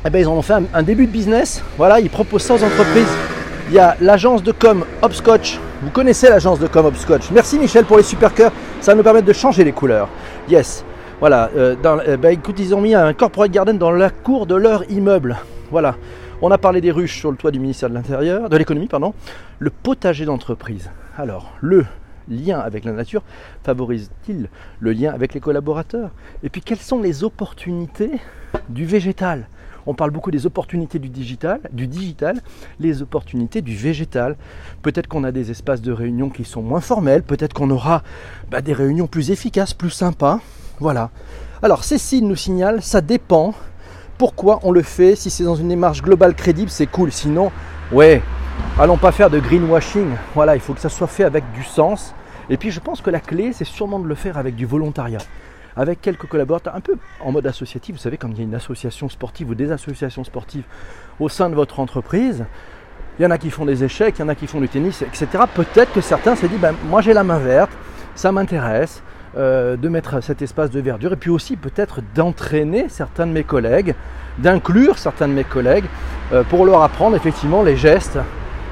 eh 0.04 0.08
ben, 0.08 0.18
ils 0.18 0.26
en 0.26 0.32
ont 0.32 0.42
fait 0.42 0.54
un, 0.72 0.82
début 0.82 1.06
de 1.06 1.12
business. 1.12 1.62
Voilà, 1.76 2.00
ils 2.00 2.08
proposent 2.08 2.42
ça 2.42 2.54
aux 2.54 2.64
entreprises. 2.64 3.12
Il 3.70 3.74
y 3.74 3.78
a 3.78 3.96
l'agence 4.00 4.42
de 4.42 4.50
com 4.50 4.84
Hopscotch. 5.00 5.60
Vous 5.80 5.90
connaissez 5.90 6.28
l'agence 6.28 6.58
de 6.58 6.66
com 6.66 6.86
Hopscotch. 6.86 7.30
Merci 7.30 7.56
Michel 7.56 7.84
pour 7.84 7.98
les 7.98 8.02
super 8.02 8.34
cœurs. 8.34 8.50
Ça 8.80 8.90
va 8.90 8.96
nous 8.96 9.04
permettre 9.04 9.28
de 9.28 9.32
changer 9.32 9.62
les 9.62 9.70
couleurs. 9.70 10.08
Yes. 10.48 10.84
Voilà. 11.20 11.50
Euh, 11.56 11.76
euh, 11.84 12.16
ben, 12.16 12.30
écoute, 12.30 12.58
ils 12.58 12.74
ont 12.74 12.80
mis 12.80 12.96
un 12.96 13.12
corporate 13.12 13.52
garden 13.52 13.78
dans 13.78 13.92
la 13.92 14.10
cour 14.10 14.46
de 14.46 14.56
leur 14.56 14.90
immeuble. 14.90 15.36
Voilà. 15.70 15.94
On 16.42 16.50
a 16.50 16.58
parlé 16.58 16.80
des 16.80 16.90
ruches 16.90 17.20
sur 17.20 17.30
le 17.30 17.36
toit 17.36 17.52
du 17.52 17.60
ministère 17.60 17.88
de 17.88 17.94
l'Intérieur, 17.94 18.48
de 18.48 18.56
l'économie, 18.56 18.88
pardon. 18.88 19.14
Le 19.60 19.70
potager 19.70 20.24
d'entreprise. 20.24 20.90
Alors, 21.16 21.52
le 21.60 21.86
lien 22.28 22.58
avec 22.58 22.84
la 22.84 22.90
nature 22.90 23.22
favorise-t-il 23.62 24.48
le 24.80 24.92
lien 24.92 25.12
avec 25.12 25.32
les 25.32 25.38
collaborateurs? 25.38 26.10
Et 26.42 26.48
puis, 26.48 26.60
quelles 26.60 26.78
sont 26.78 27.00
les 27.00 27.22
opportunités 27.22 28.18
du 28.68 28.84
végétal? 28.84 29.46
On 29.86 29.94
parle 29.94 30.10
beaucoup 30.10 30.30
des 30.30 30.46
opportunités 30.46 30.98
du 30.98 31.08
digital, 31.08 31.60
du 31.72 31.88
les 32.78 33.02
opportunités 33.02 33.62
du 33.62 33.76
végétal. 33.76 34.36
Peut-être 34.82 35.06
qu'on 35.06 35.24
a 35.24 35.32
des 35.32 35.50
espaces 35.50 35.82
de 35.82 35.92
réunion 35.92 36.30
qui 36.30 36.44
sont 36.44 36.62
moins 36.62 36.80
formels, 36.80 37.22
peut-être 37.22 37.52
qu'on 37.52 37.70
aura 37.70 38.02
bah, 38.50 38.60
des 38.60 38.72
réunions 38.72 39.06
plus 39.06 39.30
efficaces, 39.30 39.74
plus 39.74 39.90
sympas. 39.90 40.40
Voilà. 40.78 41.10
Alors 41.62 41.84
Cécile 41.84 42.26
nous 42.26 42.36
signale, 42.36 42.82
ça 42.82 43.00
dépend. 43.00 43.54
Pourquoi 44.18 44.60
on 44.62 44.72
le 44.72 44.82
fait? 44.82 45.16
Si 45.16 45.30
c'est 45.30 45.44
dans 45.44 45.54
une 45.54 45.68
démarche 45.68 46.02
globale 46.02 46.34
crédible, 46.34 46.70
c'est 46.70 46.86
cool. 46.86 47.10
Sinon, 47.10 47.50
ouais, 47.92 48.22
allons 48.78 48.98
pas 48.98 49.12
faire 49.12 49.30
de 49.30 49.38
greenwashing. 49.38 50.08
Voilà, 50.34 50.56
il 50.56 50.60
faut 50.60 50.74
que 50.74 50.80
ça 50.80 50.88
soit 50.88 51.06
fait 51.06 51.24
avec 51.24 51.44
du 51.52 51.64
sens. 51.64 52.14
Et 52.50 52.56
puis 52.56 52.70
je 52.70 52.80
pense 52.80 53.00
que 53.00 53.10
la 53.10 53.20
clé, 53.20 53.52
c'est 53.52 53.64
sûrement 53.64 53.98
de 53.98 54.06
le 54.06 54.14
faire 54.14 54.36
avec 54.36 54.56
du 54.56 54.66
volontariat 54.66 55.20
avec 55.76 56.00
quelques 56.00 56.26
collaborateurs, 56.26 56.74
un 56.74 56.80
peu 56.80 56.96
en 57.20 57.32
mode 57.32 57.46
associatif. 57.46 57.96
Vous 57.96 58.00
savez, 58.00 58.16
quand 58.16 58.28
il 58.28 58.38
y 58.38 58.40
a 58.40 58.44
une 58.44 58.54
association 58.54 59.08
sportive 59.08 59.50
ou 59.50 59.54
des 59.54 59.72
associations 59.72 60.24
sportives 60.24 60.64
au 61.18 61.28
sein 61.28 61.50
de 61.50 61.54
votre 61.54 61.80
entreprise, 61.80 62.44
il 63.18 63.22
y 63.22 63.26
en 63.26 63.30
a 63.30 63.38
qui 63.38 63.50
font 63.50 63.66
des 63.66 63.84
échecs, 63.84 64.14
il 64.18 64.22
y 64.22 64.24
en 64.24 64.28
a 64.28 64.34
qui 64.34 64.46
font 64.46 64.60
du 64.60 64.68
tennis, 64.68 65.02
etc. 65.02 65.44
Peut-être 65.54 65.92
que 65.92 66.00
certains 66.00 66.36
se 66.36 66.46
disent, 66.46 66.58
ben, 66.58 66.74
moi 66.88 67.02
j'ai 67.02 67.12
la 67.12 67.24
main 67.24 67.38
verte, 67.38 67.70
ça 68.14 68.32
m'intéresse 68.32 69.02
euh, 69.36 69.76
de 69.76 69.88
mettre 69.88 70.22
cet 70.22 70.42
espace 70.42 70.70
de 70.70 70.80
verdure, 70.80 71.12
et 71.12 71.16
puis 71.16 71.30
aussi 71.30 71.56
peut-être 71.56 72.00
d'entraîner 72.14 72.88
certains 72.88 73.26
de 73.26 73.32
mes 73.32 73.44
collègues, 73.44 73.94
d'inclure 74.38 74.98
certains 74.98 75.28
de 75.28 75.34
mes 75.34 75.44
collègues, 75.44 75.84
euh, 76.32 76.42
pour 76.44 76.64
leur 76.64 76.82
apprendre 76.82 77.14
effectivement 77.16 77.62
les 77.62 77.76
gestes. 77.76 78.18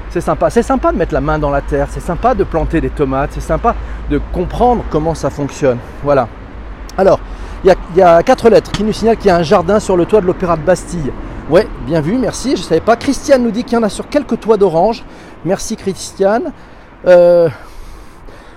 C'est 0.09 0.21
sympa. 0.21 0.49
C'est 0.49 0.63
sympa 0.63 0.91
de 0.91 0.97
mettre 0.97 1.13
la 1.13 1.21
main 1.21 1.37
dans 1.37 1.51
la 1.51 1.61
terre, 1.61 1.87
c'est 1.91 1.99
sympa 1.99 2.33
de 2.33 2.43
planter 2.43 2.81
des 2.81 2.89
tomates, 2.89 3.29
c'est 3.33 3.41
sympa 3.41 3.75
de 4.09 4.19
comprendre 4.33 4.83
comment 4.89 5.13
ça 5.13 5.29
fonctionne. 5.29 5.77
Voilà. 6.03 6.27
Alors, 6.99 7.21
il 7.63 7.73
y, 7.95 8.01
a 8.01 8.23
quatre 8.23 8.49
lettres 8.49 8.73
qui 8.73 8.83
nous 8.83 8.91
signalent 8.91 9.15
qu'il 9.15 9.27
y 9.27 9.29
a 9.29 9.37
un 9.37 9.41
jardin 9.41 9.79
sur 9.79 9.95
le 9.95 10.05
toit 10.05 10.19
de 10.19 10.25
l'Opéra 10.25 10.57
de 10.57 10.63
Bastille. 10.63 11.13
Ouais, 11.49 11.65
bien 11.87 12.01
vu, 12.01 12.17
merci, 12.17 12.57
je 12.57 12.61
ne 12.61 12.67
savais 12.67 12.81
pas. 12.81 12.97
Christiane 12.97 13.41
nous 13.41 13.51
dit 13.51 13.63
qu'il 13.63 13.75
y 13.75 13.77
en 13.77 13.83
a 13.83 13.89
sur 13.89 14.09
quelques 14.09 14.37
toits 14.37 14.57
d'orange. 14.57 15.05
Merci 15.45 15.77
Christiane. 15.77 16.51
Euh, 17.07 17.47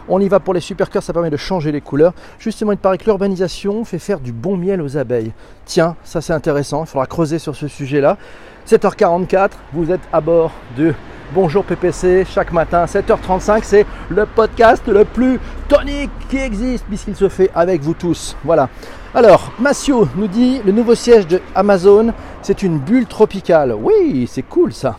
on 0.09 0.19
y 0.19 0.27
va 0.27 0.41
pour 0.41 0.55
les 0.55 0.61
super 0.61 0.91
cœurs, 0.91 1.05
ça 1.05 1.13
permet 1.13 1.31
de 1.31 1.37
changer 1.37 1.71
les 1.71 1.81
couleurs. 1.81 2.15
Justement, 2.41 2.73
il 2.73 2.79
paraît 2.79 2.99
que 2.99 3.05
l'urbanisation 3.05 3.85
fait 3.85 4.01
faire 4.01 4.19
du 4.19 4.33
bon 4.33 4.57
miel 4.57 4.83
aux 4.83 4.97
abeilles. 4.97 5.31
Tiens, 5.65 5.95
ça 6.03 6.21
c'est 6.21 6.33
intéressant, 6.33 6.83
il 6.83 6.89
faudra 6.89 7.07
creuser 7.07 7.39
sur 7.39 7.55
ce 7.55 7.69
sujet-là. 7.69 8.19
7h44, 8.67 9.51
vous 9.73 9.93
êtes 9.93 10.03
à 10.13 10.21
bord 10.21 10.51
de 10.77 10.95
Bonjour 11.35 11.65
PPC, 11.65 12.27
chaque 12.29 12.53
matin 12.53 12.85
7h35, 12.85 13.61
c'est 13.63 13.87
le 14.11 14.27
podcast 14.27 14.83
le 14.87 15.07
plus 15.07 15.41
tonique 15.67 16.11
qui 16.29 16.37
existe 16.37 16.85
puisqu'il 16.85 17.17
se 17.17 17.31
fait 17.31 17.51
avec 17.55 17.81
vous 17.81 17.95
tous. 17.95 18.37
Voilà. 18.45 18.69
Alors, 19.15 19.51
Massio 19.59 20.07
nous 20.15 20.27
dit 20.27 20.61
le 20.63 20.73
nouveau 20.73 20.95
siège 20.95 21.27
de 21.27 21.41
Amazon, 21.55 22.13
c'est 22.43 22.63
une 22.63 22.79
bulle 22.79 23.07
tropicale. 23.07 23.73
Oui, 23.73 24.29
c'est 24.31 24.43
cool 24.43 24.75
ça. 24.75 24.99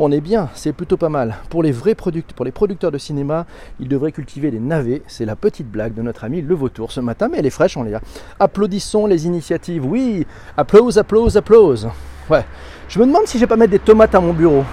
On 0.00 0.10
est 0.10 0.20
bien, 0.20 0.48
c'est 0.54 0.72
plutôt 0.72 0.96
pas 0.96 1.10
mal. 1.10 1.36
Pour 1.48 1.62
les 1.62 1.70
vrais 1.70 1.94
producteurs, 1.94 2.34
pour 2.34 2.44
les 2.44 2.50
producteurs 2.50 2.90
de 2.90 2.98
cinéma, 2.98 3.46
ils 3.78 3.88
devraient 3.88 4.10
cultiver 4.10 4.50
des 4.50 4.58
navets. 4.58 5.02
C'est 5.06 5.26
la 5.26 5.36
petite 5.36 5.70
blague 5.70 5.94
de 5.94 6.02
notre 6.02 6.24
ami 6.24 6.42
Le 6.42 6.56
Vautour 6.56 6.90
ce 6.90 6.98
matin, 7.00 7.28
mais 7.30 7.38
elle 7.38 7.46
est 7.46 7.50
fraîche, 7.50 7.76
on 7.76 7.84
les 7.84 7.94
a. 7.94 8.00
Applaudissons 8.40 9.06
les 9.06 9.26
initiatives. 9.26 9.86
Oui, 9.86 10.26
applause, 10.56 10.98
applause, 10.98 11.36
applause. 11.36 11.88
Ouais, 12.28 12.44
Je 12.88 12.98
me 12.98 13.06
demande 13.06 13.26
si 13.26 13.38
je 13.38 13.44
vais 13.44 13.48
pas 13.48 13.56
mettre 13.56 13.70
des 13.70 13.78
tomates 13.78 14.16
à 14.16 14.20
mon 14.20 14.32
bureau. 14.32 14.64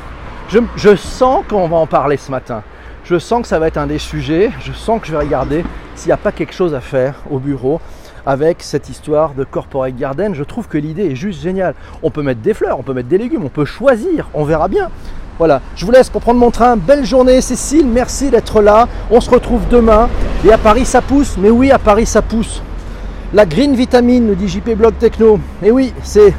Je, 0.47 0.95
sens 0.95 1.43
qu'on 1.49 1.67
va 1.67 1.77
en 1.77 1.87
parler 1.87 2.17
ce 2.17 2.29
matin. 2.29 2.61
Je 3.03 3.17
sens 3.17 3.41
que 3.41 3.47
ça 3.47 3.57
va 3.57 3.67
être 3.67 3.77
un 3.77 3.87
des 3.87 3.97
sujets. 3.97 4.51
Je 4.61 4.71
sens 4.73 5.01
que 5.01 5.07
je 5.07 5.11
vais 5.11 5.17
regarder 5.17 5.65
s'il 5.95 6.09
n'y 6.09 6.13
a 6.13 6.17
pas 6.17 6.31
quelque 6.31 6.53
chose 6.53 6.75
à 6.75 6.81
faire 6.81 7.15
au 7.31 7.39
bureau 7.39 7.81
avec 8.27 8.61
cette 8.61 8.89
histoire 8.89 9.33
de 9.33 9.43
corporate 9.43 9.95
garden. 9.95 10.35
Je 10.35 10.43
trouve 10.43 10.67
que 10.67 10.77
l'idée 10.77 11.07
est 11.11 11.15
juste 11.15 11.41
géniale. 11.41 11.73
On 12.03 12.11
peut 12.11 12.21
mettre 12.21 12.41
des 12.41 12.53
fleurs, 12.53 12.79
on 12.79 12.83
peut 12.83 12.93
mettre 12.93 13.09
des 13.09 13.17
légumes, 13.17 13.43
on 13.43 13.49
peut 13.49 13.65
choisir, 13.65 14.27
on 14.33 14.43
verra 14.43 14.67
bien. 14.67 14.89
Voilà, 15.39 15.61
je 15.75 15.85
vous 15.85 15.91
laisse 15.91 16.09
pour 16.09 16.21
prendre 16.21 16.39
mon 16.39 16.51
train. 16.51 16.77
Belle 16.77 17.05
journée 17.05 17.41
Cécile, 17.41 17.87
merci 17.87 18.29
d'être 18.29 18.61
là. 18.61 18.87
On 19.09 19.21
se 19.21 19.29
retrouve 19.29 19.67
demain. 19.69 20.09
Et 20.45 20.51
à 20.51 20.59
Paris 20.59 20.85
ça 20.85 21.01
pousse, 21.01 21.37
mais 21.37 21.49
oui 21.49 21.71
à 21.71 21.79
Paris 21.79 22.05
ça 22.05 22.21
pousse. 22.21 22.61
La 23.33 23.45
green 23.47 23.75
vitamine, 23.75 24.27
nous 24.27 24.35
dit 24.35 24.47
JP 24.47 24.77
Blog 24.77 24.93
Techno. 24.99 25.39
Et 25.63 25.71
oui, 25.71 25.91
c'est 26.03 26.33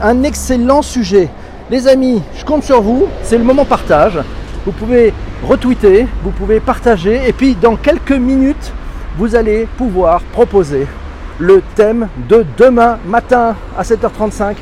un 0.00 0.22
excellent 0.22 0.82
sujet. 0.82 1.28
Les 1.72 1.88
amis, 1.88 2.20
je 2.36 2.44
compte 2.44 2.64
sur 2.64 2.82
vous, 2.82 3.06
c'est 3.22 3.38
le 3.38 3.44
moment 3.44 3.64
partage. 3.64 4.18
Vous 4.66 4.72
pouvez 4.72 5.14
retweeter, 5.42 6.06
vous 6.22 6.30
pouvez 6.30 6.60
partager, 6.60 7.26
et 7.26 7.32
puis 7.32 7.54
dans 7.54 7.76
quelques 7.76 8.12
minutes, 8.12 8.74
vous 9.16 9.34
allez 9.36 9.66
pouvoir 9.78 10.20
proposer 10.20 10.86
le 11.38 11.62
thème 11.74 12.08
de 12.28 12.44
demain 12.58 12.98
matin 13.06 13.56
à 13.74 13.84
7h35 13.84 14.56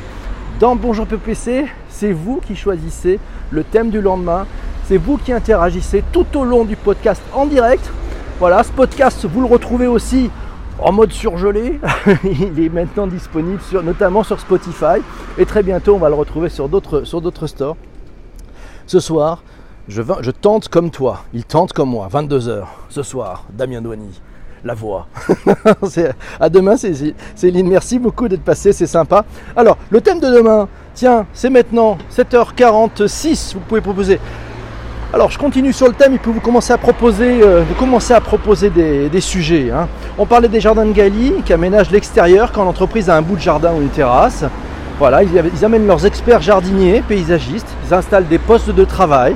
dans 0.61 0.77
Bonjour 0.77 1.05
PPC. 1.05 1.65
C'est 1.89 2.13
vous 2.13 2.39
qui 2.47 2.55
choisissez 2.55 3.19
le 3.49 3.65
thème 3.65 3.89
du 3.89 3.99
lendemain. 3.99 4.47
C'est 4.85 4.95
vous 4.95 5.17
qui 5.17 5.33
interagissez 5.33 6.05
tout 6.13 6.27
au 6.35 6.45
long 6.45 6.63
du 6.63 6.77
podcast 6.77 7.21
en 7.33 7.45
direct. 7.45 7.91
Voilà, 8.39 8.63
ce 8.63 8.71
podcast, 8.71 9.25
vous 9.25 9.41
le 9.41 9.47
retrouvez 9.47 9.87
aussi 9.87 10.29
en 10.79 10.91
mode 10.91 11.11
surgelé. 11.11 11.79
Il 12.23 12.59
est 12.59 12.69
maintenant 12.69 13.07
disponible 13.07 13.61
notamment 13.83 14.23
sur 14.23 14.39
Spotify. 14.39 15.01
Et 15.37 15.45
très 15.45 15.63
bientôt, 15.63 15.95
on 15.95 15.99
va 15.99 16.09
le 16.09 16.15
retrouver 16.15 16.49
sur 16.49 16.69
d'autres, 16.69 17.03
stores. 17.47 17.77
Ce 18.87 18.99
soir, 18.99 19.43
je, 19.87 20.01
je, 20.21 20.31
tente 20.31 20.67
comme 20.67 20.91
toi. 20.91 21.23
Il 21.33 21.45
tente 21.45 21.73
comme 21.73 21.89
moi. 21.89 22.07
22h 22.11 22.63
ce 22.89 23.03
soir, 23.03 23.45
Damien 23.53 23.81
Douani. 23.81 24.21
La 24.63 24.75
voix. 24.75 25.07
à 26.39 26.49
demain, 26.49 26.75
Céline. 26.77 27.67
Merci 27.67 27.97
beaucoup 27.97 28.27
d'être 28.27 28.43
passé, 28.43 28.73
c'est 28.73 28.85
sympa. 28.85 29.25
Alors, 29.55 29.77
le 29.89 30.01
thème 30.01 30.19
de 30.19 30.27
demain, 30.27 30.67
tiens, 30.93 31.25
c'est 31.33 31.49
maintenant 31.49 31.97
7h46. 32.15 33.55
Vous 33.55 33.59
pouvez 33.61 33.81
proposer 33.81 34.19
alors 35.13 35.29
je 35.29 35.37
continue 35.37 35.73
sur 35.73 35.87
le 35.87 35.93
thème, 35.93 36.13
il 36.13 36.19
peut 36.19 36.29
vous 36.29 36.39
commencer 36.39 36.71
à 36.71 36.77
proposer, 36.77 37.41
euh, 37.43 37.63
à 38.11 38.21
proposer 38.21 38.69
des, 38.69 39.21
sujets. 39.21 39.69
Hein. 39.69 39.89
On 40.17 40.25
parlait 40.25 40.47
des 40.47 40.61
jardins 40.61 40.85
de 40.85 40.93
Gali 40.93 41.33
qui 41.45 41.51
aménagent 41.51 41.91
l'extérieur 41.91 42.53
quand 42.53 42.63
l'entreprise 42.63 43.09
a 43.09 43.17
un 43.17 43.21
bout 43.21 43.35
de 43.35 43.41
jardin 43.41 43.73
ou 43.73 43.81
une 43.81 43.89
terrasse. 43.89 44.45
Voilà, 44.99 45.21
ils, 45.23 45.65
amènent 45.65 45.85
leurs 45.85 46.05
experts 46.05 46.41
jardiniers, 46.41 47.03
paysagistes, 47.05 47.67
ils 47.85 47.93
installent 47.93 48.27
des 48.27 48.37
postes 48.37 48.69
de 48.69 48.85
travail 48.85 49.35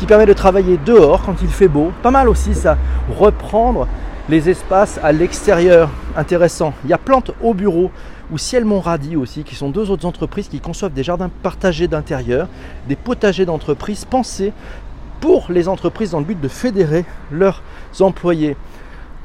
qui 0.00 0.06
permettent 0.06 0.28
de 0.28 0.32
travailler 0.32 0.76
dehors 0.84 1.22
quand 1.24 1.36
il 1.40 1.48
fait 1.48 1.68
beau. 1.68 1.92
Pas 2.02 2.10
mal 2.10 2.28
aussi 2.28 2.54
ça, 2.54 2.76
reprendre 3.16 3.86
les 4.28 4.50
espaces 4.50 4.98
à 5.04 5.12
l'extérieur. 5.12 5.88
Intéressant. 6.16 6.74
Il 6.84 6.90
y 6.90 6.92
a 6.92 6.98
Plantes 6.98 7.30
au 7.42 7.54
bureau 7.54 7.92
ou 8.32 8.38
Ciel 8.38 8.64
Montradi 8.64 9.14
aussi, 9.14 9.44
qui 9.44 9.54
sont 9.54 9.68
deux 9.68 9.90
autres 9.90 10.06
entreprises 10.06 10.48
qui 10.48 10.58
conçoivent 10.58 10.94
des 10.94 11.04
jardins 11.04 11.30
partagés 11.42 11.86
d'intérieur, 11.86 12.48
des 12.88 12.96
potagers 12.96 13.44
d'entreprise 13.44 14.04
pensés 14.04 14.52
pour 15.22 15.46
les 15.50 15.68
entreprises 15.68 16.10
dans 16.10 16.18
le 16.18 16.24
but 16.24 16.40
de 16.40 16.48
fédérer 16.48 17.04
leurs 17.30 17.62
employés. 18.00 18.56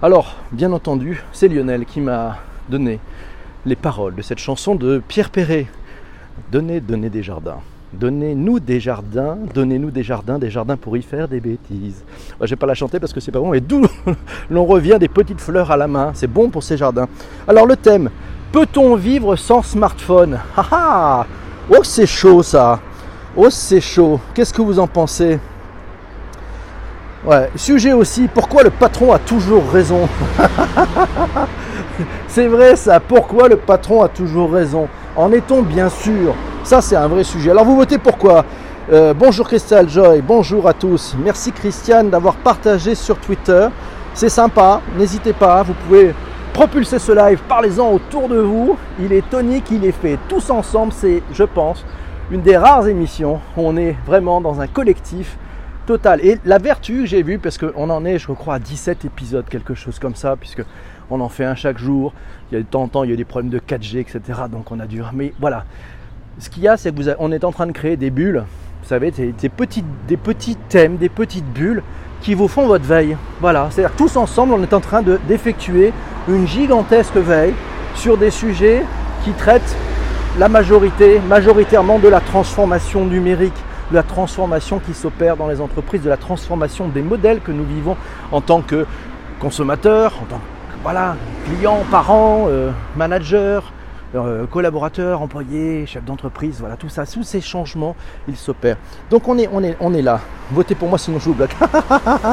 Alors, 0.03 0.35
bien 0.51 0.71
entendu, 0.71 1.23
c'est 1.33 1.47
Lionel 1.47 1.85
qui 1.85 2.01
m'a 2.01 2.37
donné 2.69 2.99
les 3.65 3.75
paroles 3.75 4.13
de 4.13 4.21
cette 4.21 4.37
chanson 4.37 4.75
de 4.75 5.01
Pierre 5.07 5.31
Perret. 5.31 5.65
Donnez, 6.51 6.81
donnez 6.81 7.09
des 7.09 7.23
jardins. 7.23 7.57
Donnez-nous 7.93 8.59
des 8.59 8.79
jardins, 8.79 9.39
donnez-nous 9.55 9.89
des 9.89 10.03
jardins, 10.03 10.37
des 10.37 10.51
jardins 10.51 10.77
pour 10.77 10.95
y 10.97 11.01
faire 11.01 11.27
des 11.27 11.39
bêtises. 11.39 12.03
Je 12.41 12.45
vais 12.45 12.55
pas 12.55 12.67
la 12.67 12.75
chanter 12.75 12.99
parce 12.99 13.11
que 13.11 13.19
c'est 13.19 13.31
pas 13.31 13.39
bon, 13.39 13.53
et 13.53 13.59
d'où 13.59 13.81
l'on 14.51 14.65
revient 14.65 14.97
des 14.99 15.07
petites 15.07 15.41
fleurs 15.41 15.71
à 15.71 15.77
la 15.77 15.87
main. 15.87 16.11
C'est 16.13 16.31
bon 16.31 16.51
pour 16.51 16.61
ces 16.61 16.77
jardins. 16.77 17.07
Alors, 17.47 17.65
le 17.65 17.75
thème 17.75 18.11
Peut-on 18.51 18.95
vivre 18.95 19.35
sans 19.35 19.63
smartphone? 19.63 20.37
Ah 20.55 20.65
ah 20.71 21.25
Oh, 21.71 21.83
c'est 21.83 22.05
chaud 22.05 22.43
ça 22.43 22.79
Oh, 23.35 23.49
c'est 23.49 23.81
chaud. 23.81 24.19
Qu'est-ce 24.35 24.53
que 24.53 24.61
vous 24.61 24.77
en 24.77 24.87
pensez? 24.87 25.39
Ouais, 27.27 27.51
sujet 27.57 27.91
aussi, 27.91 28.29
pourquoi 28.33 28.63
le 28.63 28.69
patron 28.69 29.11
a 29.11 29.19
toujours 29.19 29.69
raison? 29.69 30.07
C'est 32.29 32.47
vrai 32.47 32.77
ça, 32.77 33.01
pourquoi 33.01 33.49
le 33.49 33.57
patron 33.57 34.01
a 34.01 34.07
toujours 34.07 34.53
raison? 34.53 34.87
En 35.13 35.33
est-on 35.33 35.61
bien 35.61 35.89
sûr? 35.89 36.33
Ça 36.63 36.79
c'est 36.79 36.95
un 36.95 37.09
vrai 37.09 37.25
sujet. 37.25 37.51
Alors 37.51 37.65
vous 37.65 37.75
votez 37.75 37.97
pourquoi 37.97 38.45
euh, 38.93 39.13
Bonjour 39.13 39.45
Christelle 39.45 39.89
Joy, 39.89 40.21
bonjour 40.21 40.69
à 40.69 40.73
tous. 40.73 41.17
Merci 41.21 41.51
Christiane 41.51 42.09
d'avoir 42.09 42.35
partagé 42.35 42.95
sur 42.95 43.17
Twitter. 43.17 43.67
C'est 44.13 44.29
sympa, 44.29 44.79
n'hésitez 44.97 45.33
pas, 45.33 45.63
vous 45.63 45.73
pouvez 45.73 46.15
propulser 46.53 46.97
ce 46.97 47.11
live, 47.11 47.41
parlez-en 47.49 47.91
autour 47.91 48.29
de 48.29 48.39
vous. 48.39 48.77
Il 49.01 49.11
est 49.11 49.29
tonique, 49.29 49.69
il 49.69 49.83
est 49.83 49.91
fait 49.91 50.17
tous 50.29 50.49
ensemble. 50.49 50.93
C'est, 50.95 51.21
je 51.33 51.43
pense, 51.43 51.83
une 52.31 52.41
des 52.41 52.55
rares 52.55 52.87
émissions 52.87 53.41
où 53.57 53.67
on 53.67 53.75
est 53.75 53.97
vraiment 54.05 54.39
dans 54.39 54.61
un 54.61 54.67
collectif 54.67 55.37
Et 56.21 56.37
la 56.45 56.57
vertu, 56.57 57.07
j'ai 57.07 57.23
vu, 57.23 57.39
parce 57.39 57.57
qu'on 57.57 57.89
en 57.89 58.03
est, 58.03 58.19
je 58.19 58.27
crois, 58.33 58.55
à 58.55 58.59
17 58.59 59.05
épisodes, 59.05 59.45
quelque 59.49 59.73
chose 59.73 59.99
comme 59.99 60.15
ça, 60.15 60.35
puisque 60.35 60.63
on 61.09 61.21
en 61.21 61.29
fait 61.29 61.45
un 61.45 61.55
chaque 61.55 61.77
jour. 61.77 62.13
Il 62.51 62.55
y 62.55 62.57
a 62.57 62.61
de 62.61 62.67
temps 62.67 62.83
en 62.83 62.87
temps, 62.89 63.03
il 63.03 63.09
y 63.09 63.13
a 63.13 63.15
des 63.15 63.23
problèmes 63.23 63.51
de 63.51 63.59
4G, 63.59 63.99
etc. 63.99 64.21
Donc 64.51 64.71
on 64.71 64.79
a 64.79 64.85
dû. 64.85 65.01
Mais 65.13 65.33
voilà. 65.39 65.63
Ce 66.39 66.49
qu'il 66.49 66.63
y 66.63 66.67
a, 66.67 66.75
c'est 66.75 66.93
que 66.93 67.15
on 67.19 67.31
est 67.31 67.43
en 67.45 67.51
train 67.51 67.67
de 67.67 67.71
créer 67.71 67.95
des 67.95 68.09
bulles. 68.09 68.43
Vous 68.83 68.89
savez, 68.89 69.11
des, 69.11 69.31
des, 69.31 69.49
petits 69.49 70.55
thèmes, 70.69 70.97
des 70.97 71.09
petites 71.09 71.51
bulles 71.53 71.83
qui 72.21 72.33
vous 72.33 72.47
font 72.47 72.67
votre 72.67 72.85
veille. 72.85 73.15
Voilà. 73.39 73.67
C'est-à-dire 73.71 73.95
tous 73.95 74.17
ensemble, 74.17 74.53
on 74.53 74.63
est 74.63 74.73
en 74.73 74.81
train 74.81 75.01
d'effectuer 75.01 75.93
une 76.27 76.47
gigantesque 76.47 77.15
veille 77.15 77.53
sur 77.95 78.17
des 78.17 78.31
sujets 78.31 78.83
qui 79.23 79.31
traitent 79.31 79.75
la 80.37 80.49
majorité, 80.49 81.19
majoritairement 81.27 81.97
de 81.97 82.07
la 82.09 82.19
transformation 82.19 83.05
numérique 83.05 83.53
de 83.91 83.95
la 83.95 84.03
transformation 84.03 84.79
qui 84.79 84.93
s'opère 84.93 85.37
dans 85.37 85.47
les 85.47 85.61
entreprises, 85.61 86.01
de 86.01 86.09
la 86.09 86.17
transformation 86.17 86.87
des 86.87 87.01
modèles 87.01 87.41
que 87.41 87.51
nous 87.51 87.65
vivons 87.65 87.97
en 88.31 88.41
tant 88.41 88.61
que 88.61 88.85
consommateurs, 89.39 90.13
en 90.21 90.25
tant 90.25 90.37
que 90.37 90.77
voilà, 90.83 91.15
clients, 91.45 91.83
parents, 91.89 92.45
euh, 92.47 92.71
managers, 92.95 93.59
euh, 94.15 94.45
collaborateurs, 94.47 95.21
employés, 95.21 95.85
chefs 95.85 96.05
d'entreprise, 96.05 96.57
voilà, 96.59 96.77
tout 96.77 96.89
ça, 96.89 97.05
tous 97.05 97.23
ces 97.23 97.41
changements, 97.41 97.95
ils 98.27 98.37
s'opèrent. 98.37 98.77
Donc 99.09 99.27
on 99.27 99.37
est, 99.37 99.49
on, 99.51 99.63
est, 99.63 99.75
on 99.79 99.93
est 99.93 100.01
là. 100.01 100.21
Votez 100.51 100.75
pour 100.75 100.87
moi 100.87 100.97
sinon 100.97 101.19
je 101.19 101.25
vous 101.25 101.33
bloque. 101.33 101.55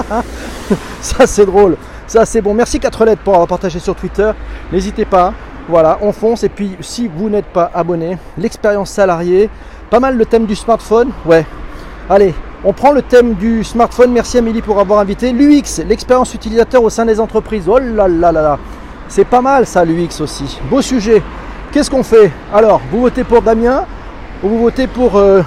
ça 1.01 1.27
c'est 1.27 1.47
drôle, 1.47 1.77
ça 2.07 2.25
c'est 2.27 2.41
bon. 2.41 2.55
Merci 2.55 2.79
4 2.79 3.05
lettres 3.05 3.23
pour 3.23 3.35
avoir 3.35 3.49
partagé 3.49 3.81
sur 3.81 3.97
Twitter. 3.97 4.31
N'hésitez 4.71 5.05
pas, 5.05 5.35
voilà, 5.69 5.99
on 6.03 6.13
fonce. 6.13 6.45
Et 6.45 6.49
puis 6.49 6.77
si 6.81 7.09
vous 7.09 7.29
n'êtes 7.29 7.47
pas 7.47 7.71
abonné, 7.75 8.19
l'expérience 8.39 8.91
salariée, 8.91 9.51
pas 9.91 10.01
mal 10.01 10.17
le 10.17 10.27
thème 10.27 10.47
du 10.47 10.55
smartphone 10.55 11.11
Ouais. 11.25 11.47
Allez, 12.09 12.35
on 12.65 12.73
prend 12.73 12.93
le 12.93 13.03
thème 13.03 13.35
du 13.35 13.65
smartphone. 13.65 14.13
Merci 14.13 14.39
Amélie 14.39 14.63
pour 14.63 14.79
avoir 14.79 15.01
invité. 15.01 15.33
L'UX, 15.33 15.83
l'expérience 15.87 16.35
utilisateur 16.35 16.83
au 16.83 16.91
sein 16.91 17.07
des 17.07 17.21
entreprises. 17.21 17.69
Oh 17.69 17.79
là 17.79 18.09
là 18.09 18.33
là 18.33 18.43
là. 18.43 18.59
C'est 19.09 19.25
pas 19.25 19.41
mal 19.41 19.67
ça 19.67 19.85
l'UX 19.85 20.21
aussi. 20.21 20.59
Beau 20.71 20.83
sujet. 20.83 21.23
Qu'est-ce 21.73 21.91
qu'on 21.91 22.03
fait? 22.03 22.31
Alors, 22.53 22.81
vous 22.91 23.01
votez 23.01 23.25
pour 23.25 23.43
Damien 23.43 23.85
ou 24.43 24.49
vous 24.49 24.59
votez 24.61 24.87
pour 24.87 25.17
euh, 25.17 25.43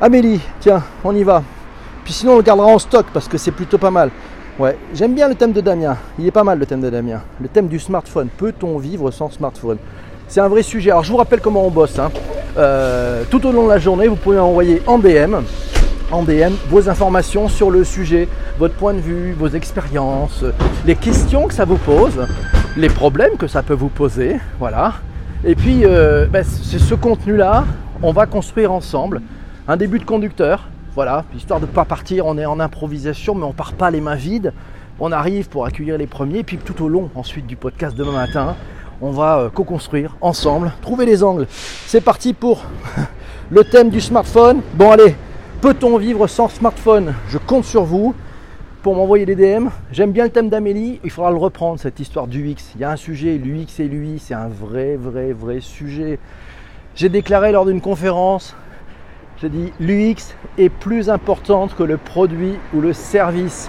Amélie? 0.00 0.40
Tiens, 0.60 0.82
on 1.02 1.14
y 1.14 1.22
va. 1.22 1.42
Puis 2.04 2.12
sinon 2.12 2.34
on 2.34 2.36
le 2.36 2.42
gardera 2.42 2.66
en 2.66 2.78
stock 2.78 3.06
parce 3.12 3.26
que 3.26 3.38
c'est 3.38 3.50
plutôt 3.50 3.78
pas 3.78 3.90
mal. 3.90 4.10
Ouais, 4.56 4.78
j'aime 4.94 5.16
bien 5.16 5.28
le 5.28 5.34
thème 5.34 5.50
de 5.50 5.60
Damien. 5.60 5.96
Il 6.16 6.28
est 6.28 6.30
pas 6.30 6.44
mal 6.44 6.60
le 6.60 6.66
thème 6.66 6.80
de 6.80 6.88
Damien. 6.88 7.20
Le 7.40 7.48
thème 7.48 7.66
du 7.66 7.80
smartphone. 7.80 8.28
Peut-on 8.38 8.78
vivre 8.78 9.10
sans 9.10 9.28
smartphone? 9.28 9.78
C'est 10.28 10.40
un 10.40 10.46
vrai 10.46 10.62
sujet. 10.62 10.92
Alors 10.92 11.02
je 11.02 11.10
vous 11.10 11.16
rappelle 11.16 11.40
comment 11.40 11.66
on 11.66 11.70
bosse. 11.70 11.98
Hein. 11.98 12.12
Euh, 12.56 13.24
tout 13.28 13.44
au 13.46 13.50
long 13.50 13.64
de 13.64 13.70
la 13.70 13.78
journée, 13.78 14.06
vous 14.06 14.14
pouvez 14.14 14.38
envoyer 14.38 14.80
en 14.86 14.98
DM, 14.98 15.34
en 16.12 16.22
DM 16.22 16.52
vos 16.70 16.88
informations 16.88 17.48
sur 17.48 17.68
le 17.72 17.82
sujet, 17.82 18.28
votre 18.56 18.74
point 18.74 18.94
de 18.94 19.00
vue, 19.00 19.32
vos 19.32 19.48
expériences, 19.48 20.44
les 20.86 20.94
questions 20.94 21.48
que 21.48 21.54
ça 21.54 21.64
vous 21.64 21.78
pose, 21.78 22.24
les 22.76 22.88
problèmes 22.88 23.36
que 23.36 23.48
ça 23.48 23.64
peut 23.64 23.74
vous 23.74 23.88
poser. 23.88 24.36
Voilà. 24.60 24.92
Et 25.44 25.56
puis, 25.56 25.80
euh, 25.84 26.26
ben, 26.26 26.44
c'est 26.44 26.78
ce 26.78 26.94
contenu-là, 26.94 27.64
on 28.04 28.12
va 28.12 28.26
construire 28.26 28.70
ensemble 28.70 29.20
un 29.66 29.76
début 29.76 29.98
de 29.98 30.04
conducteur. 30.04 30.68
Voilà, 30.94 31.24
histoire 31.34 31.58
de 31.58 31.66
ne 31.66 31.70
pas 31.72 31.84
partir, 31.84 32.24
on 32.24 32.38
est 32.38 32.46
en 32.46 32.60
improvisation, 32.60 33.34
mais 33.34 33.42
on 33.42 33.52
part 33.52 33.72
pas 33.72 33.90
les 33.90 34.00
mains 34.00 34.14
vides. 34.14 34.52
On 35.00 35.10
arrive 35.10 35.48
pour 35.48 35.66
accueillir 35.66 35.98
les 35.98 36.06
premiers, 36.06 36.44
puis 36.44 36.56
tout 36.56 36.84
au 36.84 36.88
long 36.88 37.10
ensuite 37.16 37.48
du 37.48 37.56
podcast 37.56 37.96
demain 37.96 38.12
matin, 38.12 38.54
on 39.02 39.10
va 39.10 39.38
euh, 39.40 39.48
co-construire 39.50 40.16
ensemble, 40.20 40.72
trouver 40.82 41.04
les 41.04 41.24
angles. 41.24 41.48
C'est 41.50 42.00
parti 42.00 42.32
pour 42.32 42.62
le 43.50 43.64
thème 43.64 43.90
du 43.90 44.00
smartphone. 44.00 44.60
Bon 44.74 44.92
allez, 44.92 45.16
peut-on 45.60 45.98
vivre 45.98 46.28
sans 46.28 46.48
smartphone? 46.48 47.14
Je 47.28 47.38
compte 47.38 47.64
sur 47.64 47.82
vous 47.82 48.14
pour 48.84 48.94
m'envoyer 48.94 49.26
des 49.26 49.34
DM. 49.34 49.70
J'aime 49.90 50.12
bien 50.12 50.22
le 50.22 50.30
thème 50.30 50.48
d'Amélie, 50.48 51.00
il 51.02 51.10
faudra 51.10 51.32
le 51.32 51.38
reprendre, 51.38 51.80
cette 51.80 51.98
histoire 51.98 52.28
du 52.28 52.50
X. 52.50 52.70
Il 52.76 52.82
y 52.82 52.84
a 52.84 52.90
un 52.92 52.96
sujet, 52.96 53.36
l'UX 53.36 53.80
et 53.80 53.88
l'UI, 53.88 54.20
c'est 54.20 54.34
un 54.34 54.46
vrai, 54.46 54.94
vrai, 54.94 55.32
vrai 55.32 55.58
sujet. 55.60 56.20
J'ai 56.94 57.08
déclaré 57.08 57.50
lors 57.50 57.66
d'une 57.66 57.80
conférence, 57.80 58.54
j'ai 59.44 59.50
dit 59.50 59.72
l'UX 59.78 60.34
est 60.56 60.70
plus 60.70 61.10
importante 61.10 61.76
que 61.76 61.82
le 61.82 61.98
produit 61.98 62.54
ou 62.72 62.80
le 62.80 62.94
service. 62.94 63.68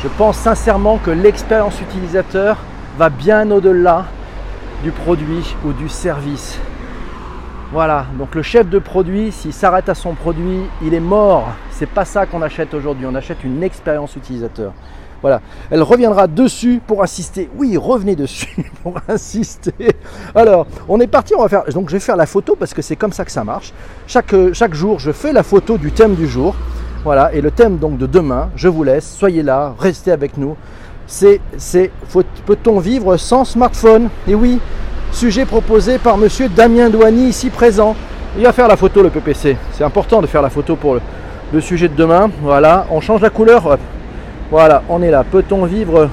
Je 0.00 0.06
pense 0.16 0.36
sincèrement 0.36 0.98
que 0.98 1.10
l'expérience 1.10 1.80
utilisateur 1.80 2.56
va 2.98 3.10
bien 3.10 3.50
au-delà 3.50 4.04
du 4.84 4.92
produit 4.92 5.56
ou 5.64 5.72
du 5.72 5.88
service. 5.88 6.56
Voilà, 7.72 8.06
donc 8.16 8.36
le 8.36 8.42
chef 8.42 8.68
de 8.68 8.78
produit, 8.78 9.32
s'il 9.32 9.52
s'arrête 9.52 9.88
à 9.88 9.96
son 9.96 10.14
produit, 10.14 10.60
il 10.82 10.94
est 10.94 11.00
mort. 11.00 11.48
C'est 11.72 11.90
pas 11.90 12.04
ça 12.04 12.24
qu'on 12.26 12.40
achète 12.40 12.74
aujourd'hui, 12.74 13.06
on 13.10 13.16
achète 13.16 13.42
une 13.42 13.64
expérience 13.64 14.14
utilisateur. 14.14 14.72
Voilà, 15.20 15.40
elle 15.70 15.82
reviendra 15.82 16.28
dessus 16.28 16.80
pour 16.86 17.02
insister. 17.02 17.50
Oui, 17.56 17.76
revenez 17.76 18.14
dessus 18.14 18.64
pour 18.82 18.94
insister. 19.08 19.72
Alors, 20.34 20.66
on 20.88 21.00
est 21.00 21.06
parti, 21.08 21.34
on 21.34 21.42
va 21.42 21.48
faire. 21.48 21.64
Donc, 21.72 21.88
je 21.88 21.94
vais 21.94 22.00
faire 22.00 22.16
la 22.16 22.26
photo 22.26 22.56
parce 22.56 22.72
que 22.72 22.82
c'est 22.82 22.96
comme 22.96 23.12
ça 23.12 23.24
que 23.24 23.32
ça 23.32 23.42
marche. 23.42 23.72
Chaque, 24.06 24.34
chaque 24.52 24.74
jour, 24.74 24.98
je 24.98 25.10
fais 25.10 25.32
la 25.32 25.42
photo 25.42 25.76
du 25.76 25.90
thème 25.90 26.14
du 26.14 26.28
jour. 26.28 26.54
Voilà, 27.04 27.32
et 27.32 27.40
le 27.40 27.50
thème 27.50 27.78
donc 27.78 27.96
de 27.96 28.06
demain, 28.06 28.50
je 28.56 28.68
vous 28.68 28.82
laisse, 28.82 29.08
soyez 29.08 29.42
là, 29.42 29.74
restez 29.78 30.10
avec 30.10 30.36
nous. 30.36 30.56
C'est, 31.06 31.40
c'est 31.56 31.90
peut-on 32.44 32.80
vivre 32.80 33.16
sans 33.16 33.44
smartphone? 33.44 34.08
Et 34.26 34.34
oui, 34.34 34.60
sujet 35.12 35.46
proposé 35.46 35.98
par 35.98 36.18
monsieur 36.18 36.48
Damien 36.48 36.90
Douani, 36.90 37.28
ici 37.28 37.50
présent. 37.50 37.96
Il 38.36 38.44
va 38.44 38.52
faire 38.52 38.68
la 38.68 38.76
photo, 38.76 39.02
le 39.02 39.10
PPC. 39.10 39.56
C'est 39.72 39.84
important 39.84 40.20
de 40.20 40.26
faire 40.26 40.42
la 40.42 40.50
photo 40.50 40.76
pour 40.76 40.98
le 41.52 41.60
sujet 41.60 41.88
de 41.88 41.94
demain. 41.94 42.30
Voilà, 42.42 42.86
on 42.90 43.00
change 43.00 43.22
la 43.22 43.30
couleur. 43.30 43.78
Voilà, 44.50 44.82
on 44.88 45.02
est 45.02 45.10
là. 45.10 45.24
Peut-on 45.24 45.64
vivre 45.66 46.08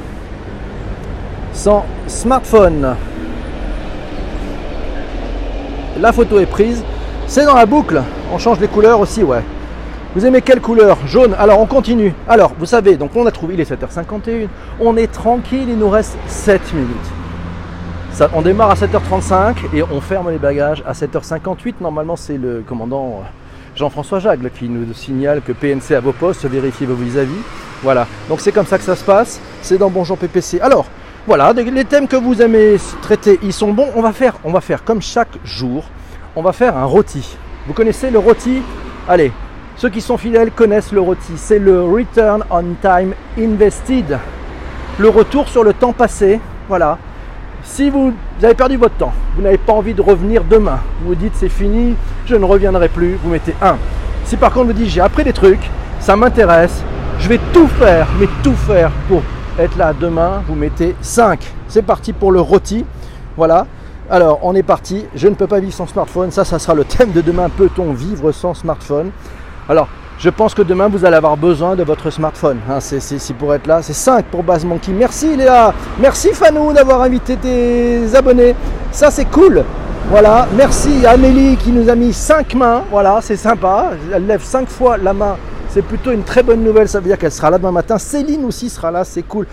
sans 1.54 1.86
smartphone? 2.08 2.96
La 6.00 6.12
photo 6.12 6.40
est 6.40 6.46
prise. 6.46 6.84
C'est 7.28 7.46
dans 7.46 7.56
la 7.56 7.66
boucle. 7.66 8.02
On 8.34 8.38
change 8.38 8.60
les 8.60 8.68
couleurs 8.68 9.00
aussi, 9.00 9.24
ouais. 9.24 9.42
Vous 10.16 10.26
aimez 10.26 10.42
quelle 10.42 10.60
couleur? 10.60 10.98
Jaune. 11.08 11.34
Alors 11.40 11.60
on 11.60 11.66
continue. 11.66 12.14
Alors, 12.28 12.52
vous 12.60 12.66
savez, 12.66 12.98
donc 12.98 13.16
on 13.16 13.26
a 13.26 13.32
trouvé, 13.32 13.54
il 13.54 13.62
est 13.62 13.72
7h51. 13.72 14.48
On 14.82 14.98
est 14.98 15.12
tranquille, 15.12 15.70
il 15.70 15.78
nous 15.78 15.90
reste 15.90 16.18
7 16.28 16.74
minutes. 16.74 16.90
Ça, 18.12 18.30
on 18.34 18.42
démarre 18.42 18.72
à 18.72 18.76
7h35 18.76 19.56
et 19.74 19.84
on 19.84 20.00
ferme 20.02 20.30
les 20.30 20.38
bagages 20.38 20.84
à 20.86 20.92
7h58. 20.92 21.76
Normalement, 21.82 22.16
c'est 22.16 22.38
le 22.38 22.64
commandant 22.68 23.22
euh, 23.22 23.26
Jean-François 23.76 24.20
Jagle 24.20 24.50
qui 24.52 24.70
nous 24.70 24.94
signale 24.94 25.42
que 25.42 25.52
PNC 25.52 25.96
à 25.96 26.00
vos 26.00 26.14
postes, 26.14 26.46
vérifiez 26.46 26.88
vos 26.88 26.96
vis-à-vis. 26.96 27.42
Voilà, 27.84 28.08
donc 28.30 28.42
c'est 28.42 28.52
comme 28.52 28.66
ça 28.66 28.78
que 28.78 28.84
ça 28.84 28.96
se 28.96 29.04
passe, 29.04 29.40
c'est 29.62 29.78
dans 29.78 29.90
Bonjour 29.90 30.18
PPC. 30.18 30.60
Alors, 30.62 30.86
voilà, 31.28 31.54
les 31.54 31.86
thèmes 31.86 32.08
que 32.08 32.16
vous 32.16 32.42
aimez 32.42 32.78
traiter, 33.02 33.40
ils 33.44 33.54
sont 33.54 33.72
bons. 33.72 33.90
On 33.96 34.02
va 34.02 34.12
faire, 34.14 34.36
on 34.44 34.52
va 34.52 34.62
faire 34.62 34.84
comme 34.84 35.02
chaque 35.02 35.38
jour, 35.44 35.84
on 36.36 36.42
va 36.42 36.52
faire 36.54 36.78
un 36.78 36.86
rôti. 36.86 37.38
Vous 37.68 37.74
connaissez 37.74 38.12
le 38.12 38.20
rôti? 38.20 38.62
Allez, 39.08 39.32
ceux 39.76 39.90
qui 39.90 40.02
sont 40.02 40.18
fidèles 40.18 40.52
connaissent 40.52 40.92
le 40.92 41.02
rôti. 41.02 41.34
C'est 41.36 41.60
le 41.60 41.84
Return 41.84 42.44
on 42.50 42.64
Time 42.82 43.14
Invested. 43.38 44.20
Le 45.00 45.10
retour 45.10 45.48
sur 45.50 45.64
le 45.64 45.74
temps 45.74 45.94
passé. 45.94 46.40
Voilà. 46.70 46.98
Si 47.64 47.90
vous 47.90 48.14
avez 48.44 48.54
perdu 48.54 48.78
votre 48.78 48.96
temps, 48.96 49.14
vous 49.36 49.42
n'avez 49.42 49.58
pas 49.58 49.74
envie 49.74 49.96
de 49.96 50.02
revenir 50.02 50.44
demain, 50.44 50.80
vous 51.02 51.10
vous 51.10 51.16
dites 51.16 51.34
c'est 51.36 51.50
fini, 51.50 51.96
je 52.28 52.36
ne 52.36 52.46
reviendrai 52.46 52.90
plus, 52.90 53.16
vous 53.16 53.30
mettez 53.30 53.56
1. 53.60 53.78
Si 54.24 54.38
par 54.38 54.54
contre 54.54 54.68
vous 54.68 54.74
dites 54.74 54.88
j'ai 54.88 55.02
appris 55.02 55.24
des 55.24 55.34
trucs, 55.34 55.72
ça 56.00 56.16
m'intéresse, 56.16 56.84
je 57.26 57.30
vais 57.30 57.40
tout 57.52 57.68
faire, 57.68 58.08
mais 58.20 58.28
tout 58.44 58.54
faire 58.54 58.92
pour 59.08 59.24
être 59.58 59.76
là 59.80 59.94
demain, 60.00 60.44
vous 60.48 60.54
mettez 60.54 60.96
5. 61.02 61.40
C'est 61.68 61.82
parti 61.82 62.14
pour 62.14 62.32
le 62.32 62.40
rôti. 62.40 62.86
Voilà. 63.36 63.66
Alors, 64.12 64.38
on 64.44 64.54
est 64.54 64.62
parti. 64.62 65.08
Je 65.16 65.28
ne 65.28 65.34
peux 65.34 65.48
pas 65.48 65.60
vivre 65.60 65.74
sans 65.74 65.88
smartphone. 65.88 66.30
Ça, 66.30 66.46
ça 66.46 66.60
sera 66.60 66.76
le 66.76 66.84
thème 66.84 67.14
de 67.14 67.22
demain. 67.22 67.50
Peut-on 67.50 67.94
vivre 67.94 68.32
sans 68.32 68.54
smartphone? 68.54 69.10
Alors, 69.68 69.88
je 70.20 70.30
pense 70.30 70.54
que 70.54 70.62
demain, 70.62 70.88
vous 70.88 71.04
allez 71.04 71.16
avoir 71.16 71.36
besoin 71.36 71.76
de 71.76 71.82
votre 71.82 72.12
smartphone. 72.12 72.60
Hein, 72.70 72.80
c'est 72.80 73.34
pour 73.34 73.56
être 73.56 73.66
là. 73.66 73.82
C'est 73.82 73.94
5 73.94 74.26
pour 74.26 74.44
Base 74.44 74.64
Monkey. 74.64 74.92
Merci 74.92 75.36
Léa. 75.36 75.74
Merci 76.00 76.30
Fanou 76.32 76.74
d'avoir 76.74 77.02
invité 77.02 77.38
tes 77.38 78.04
abonnés. 78.14 78.56
Ça, 78.92 79.10
c'est 79.10 79.26
cool. 79.26 79.64
Voilà. 80.12 80.48
Merci 80.56 81.08
Amélie 81.08 81.58
qui 81.58 81.72
nous 81.72 81.90
a 81.90 81.96
mis 81.96 82.14
5 82.14 82.54
mains. 82.54 82.84
Voilà, 82.92 83.18
c'est 83.24 83.36
sympa. 83.36 83.94
Elle 84.14 84.28
lève 84.28 84.44
5 84.44 84.70
fois 84.70 84.98
la 84.98 85.14
main. 85.14 85.36
C'est 85.76 85.82
plutôt 85.82 86.12
une 86.12 86.24
très 86.24 86.42
bonne 86.42 86.64
nouvelle. 86.64 86.88
Ça 86.88 87.02
veut 87.02 87.08
dire 87.08 87.18
qu'elle 87.18 87.34
sera 87.34 87.50
là 87.50 87.58
demain 87.58 87.74
matin. 87.74 87.98
Céline 87.98 88.46
aussi 88.46 88.70
sera 88.70 88.92
là. 88.92 89.04
C'est 89.04 89.24
cool. 89.24 89.46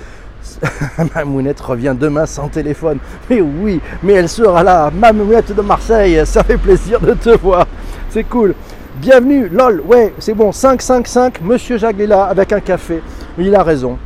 Ma 1.17 1.25
mounette 1.25 1.61
revient 1.61 1.97
demain 1.99 2.27
sans 2.27 2.47
téléphone. 2.47 2.99
Mais 3.29 3.41
oui, 3.41 3.81
mais 4.05 4.13
elle 4.13 4.29
sera 4.29 4.63
là. 4.63 4.89
Ma 4.95 5.13
mounette 5.13 5.53
de 5.53 5.61
Marseille. 5.63 6.23
Ça 6.25 6.45
fait 6.45 6.59
plaisir 6.59 7.01
de 7.01 7.15
te 7.15 7.31
voir. 7.31 7.67
C'est 8.09 8.23
cool. 8.23 8.55
Bienvenue, 9.01 9.49
lol, 9.49 9.83
ouais, 9.85 10.15
c'est 10.21 10.35
bon, 10.35 10.53
5, 10.53 10.81
5, 10.81 11.09
5, 11.09 11.41
Monsieur 11.41 11.77
Jacques 11.77 11.99
est 11.99 12.07
là 12.07 12.27
avec 12.27 12.53
un 12.53 12.61
café. 12.61 13.03
Il 13.37 13.53
a 13.57 13.65
raison. 13.65 13.99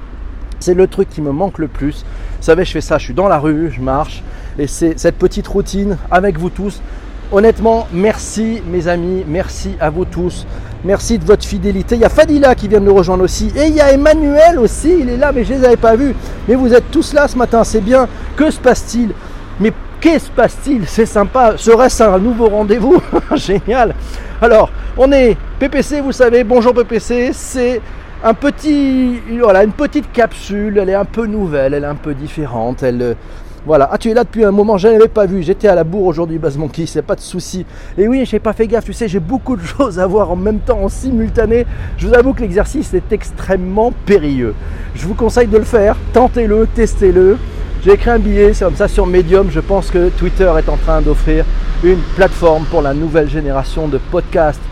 C'est 0.58 0.72
le 0.72 0.86
truc 0.86 1.10
qui 1.10 1.20
me 1.20 1.32
manque 1.32 1.58
le 1.58 1.68
plus. 1.68 2.06
Vous 2.38 2.42
savez, 2.42 2.64
je 2.64 2.72
fais 2.72 2.80
ça, 2.80 2.96
je 2.96 3.04
suis 3.04 3.14
dans 3.14 3.28
la 3.28 3.38
rue, 3.38 3.70
je 3.70 3.82
marche, 3.82 4.22
et 4.58 4.66
c'est 4.66 4.98
cette 4.98 5.16
petite 5.16 5.48
routine 5.48 5.98
avec 6.10 6.38
vous 6.38 6.48
tous. 6.48 6.80
Honnêtement, 7.32 7.88
merci 7.92 8.62
mes 8.70 8.86
amis, 8.86 9.24
merci 9.26 9.74
à 9.80 9.90
vous 9.90 10.04
tous. 10.04 10.46
Merci 10.84 11.18
de 11.18 11.24
votre 11.24 11.44
fidélité. 11.44 11.96
Il 11.96 12.02
y 12.02 12.04
a 12.04 12.08
Fadila 12.08 12.54
qui 12.54 12.68
vient 12.68 12.78
de 12.78 12.84
nous 12.84 12.94
rejoindre 12.94 13.24
aussi. 13.24 13.50
Et 13.56 13.66
il 13.66 13.74
y 13.74 13.80
a 13.80 13.92
Emmanuel 13.92 14.60
aussi, 14.60 14.98
il 15.00 15.10
est 15.10 15.16
là, 15.16 15.32
mais 15.32 15.42
je 15.44 15.52
ne 15.52 15.58
les 15.58 15.64
avais 15.64 15.76
pas 15.76 15.96
vus. 15.96 16.14
Mais 16.46 16.54
vous 16.54 16.72
êtes 16.72 16.88
tous 16.92 17.12
là 17.12 17.26
ce 17.26 17.36
matin, 17.36 17.64
c'est 17.64 17.80
bien. 17.80 18.06
Que 18.36 18.50
se 18.50 18.60
passe-t-il? 18.60 19.10
Mais 19.58 19.72
qu'est-ce 20.00 20.26
se 20.26 20.30
passe-t-il? 20.30 20.86
C'est 20.86 21.06
sympa. 21.06 21.54
Serait-ce 21.56 22.04
un 22.04 22.18
nouveau 22.20 22.48
rendez-vous? 22.48 23.02
Génial. 23.34 23.94
Alors, 24.40 24.70
on 24.96 25.10
est 25.10 25.36
PPC, 25.58 26.00
vous 26.02 26.12
savez, 26.12 26.44
bonjour 26.44 26.74
PPC, 26.74 27.30
c'est 27.32 27.80
un 28.22 28.34
petit, 28.34 29.20
voilà, 29.40 29.64
une 29.64 29.72
petite 29.72 30.12
capsule, 30.12 30.78
elle 30.78 30.90
est 30.90 30.94
un 30.94 31.04
peu 31.04 31.26
nouvelle, 31.26 31.74
elle 31.74 31.84
est 31.84 31.88
un 31.88 31.94
peu 31.94 32.14
différente, 32.14 32.82
elle, 32.82 33.02
euh, 33.02 33.14
voilà. 33.66 33.88
Ah, 33.90 33.98
tu 33.98 34.10
es 34.10 34.14
là 34.14 34.22
depuis 34.22 34.44
un 34.44 34.52
moment, 34.52 34.78
je 34.78 34.86
n'avais 34.86 35.08
pas 35.08 35.26
vu, 35.26 35.42
j'étais 35.42 35.66
à 35.66 35.74
la 35.74 35.82
bourre 35.82 36.06
aujourd'hui, 36.06 36.38
Baz 36.38 36.56
Monkey, 36.56 36.86
c'est 36.86 37.02
pas 37.02 37.16
de 37.16 37.20
souci. 37.20 37.66
Et 37.98 38.06
oui, 38.06 38.24
j'ai 38.24 38.38
pas 38.38 38.52
fait 38.52 38.68
gaffe, 38.68 38.84
tu 38.84 38.92
sais, 38.92 39.08
j'ai 39.08 39.18
beaucoup 39.18 39.56
de 39.56 39.62
choses 39.76 39.98
à 39.98 40.06
voir 40.06 40.30
en 40.30 40.36
même 40.36 40.60
temps, 40.60 40.78
en 40.84 40.88
simultané. 40.88 41.66
Je 41.98 42.06
vous 42.06 42.14
avoue 42.14 42.32
que 42.32 42.42
l'exercice 42.42 42.94
est 42.94 43.12
extrêmement 43.12 43.92
périlleux. 44.06 44.54
Je 44.94 45.04
vous 45.04 45.14
conseille 45.14 45.48
de 45.48 45.58
le 45.58 45.64
faire, 45.64 45.96
tentez-le, 46.12 46.68
testez-le. 46.76 47.38
J'ai 47.84 47.92
écrit 47.92 48.10
un 48.10 48.20
billet, 48.20 48.54
c'est 48.54 48.64
comme 48.64 48.76
ça 48.76 48.86
sur 48.86 49.04
Medium. 49.04 49.50
Je 49.50 49.60
pense 49.60 49.90
que 49.90 50.10
Twitter 50.10 50.50
est 50.58 50.68
en 50.68 50.76
train 50.76 51.02
d'offrir 51.02 51.44
une 51.82 52.00
plateforme 52.14 52.66
pour 52.66 52.82
la 52.82 52.94
nouvelle 52.94 53.28
génération 53.28 53.88
de 53.88 53.98
podcasts. 53.98 54.62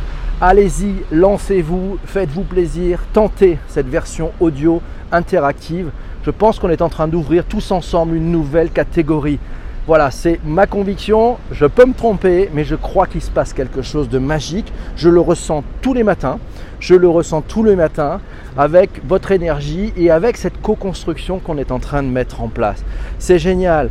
Allez-y, 0.41 0.95
lancez-vous, 1.11 1.99
faites-vous 2.05 2.43
plaisir, 2.43 3.01
tentez 3.13 3.59
cette 3.67 3.89
version 3.89 4.31
audio 4.39 4.81
interactive. 5.11 5.91
Je 6.25 6.31
pense 6.31 6.59
qu'on 6.59 6.71
est 6.71 6.83
en 6.83 6.89
train 6.89 7.09
d'ouvrir 7.09 7.45
tous 7.45 7.71
ensemble 7.71 8.17
une 8.17 8.31
nouvelle 8.31 8.71
catégorie 8.71 9.39
voilà, 9.87 10.11
c'est 10.11 10.41
ma 10.47 10.67
conviction. 10.67 11.37
Je 11.53 11.67
peux 11.67 11.85
me 11.85 11.93
tromper, 11.93 12.49
mais 12.55 12.65
je 12.65 12.75
crois 12.75 13.07
qu'il 13.07 13.21
se 13.21 13.31
passe 13.31 13.53
quelque 13.53 13.83
chose 13.83 14.09
de 14.09 14.19
magique. 14.19 14.73
Je 14.97 15.11
le 15.11 15.21
ressens 15.21 15.63
tous 15.83 15.93
les 15.93 16.03
matins. 16.03 16.39
Je 16.81 16.95
le 16.95 17.07
ressens 17.07 17.43
tous 17.43 17.63
les 17.63 17.77
matins 17.77 18.21
avec 18.57 19.07
votre 19.07 19.31
énergie 19.31 19.93
et 19.99 20.11
avec 20.11 20.39
cette 20.39 20.59
co-construction 20.63 21.39
qu'on 21.39 21.59
est 21.59 21.71
en 21.71 21.81
train 21.81 22.03
de 22.03 22.09
mettre 22.09 22.41
en 22.41 22.49
place. 22.49 22.83
C'est 23.19 23.39
génial. 23.39 23.91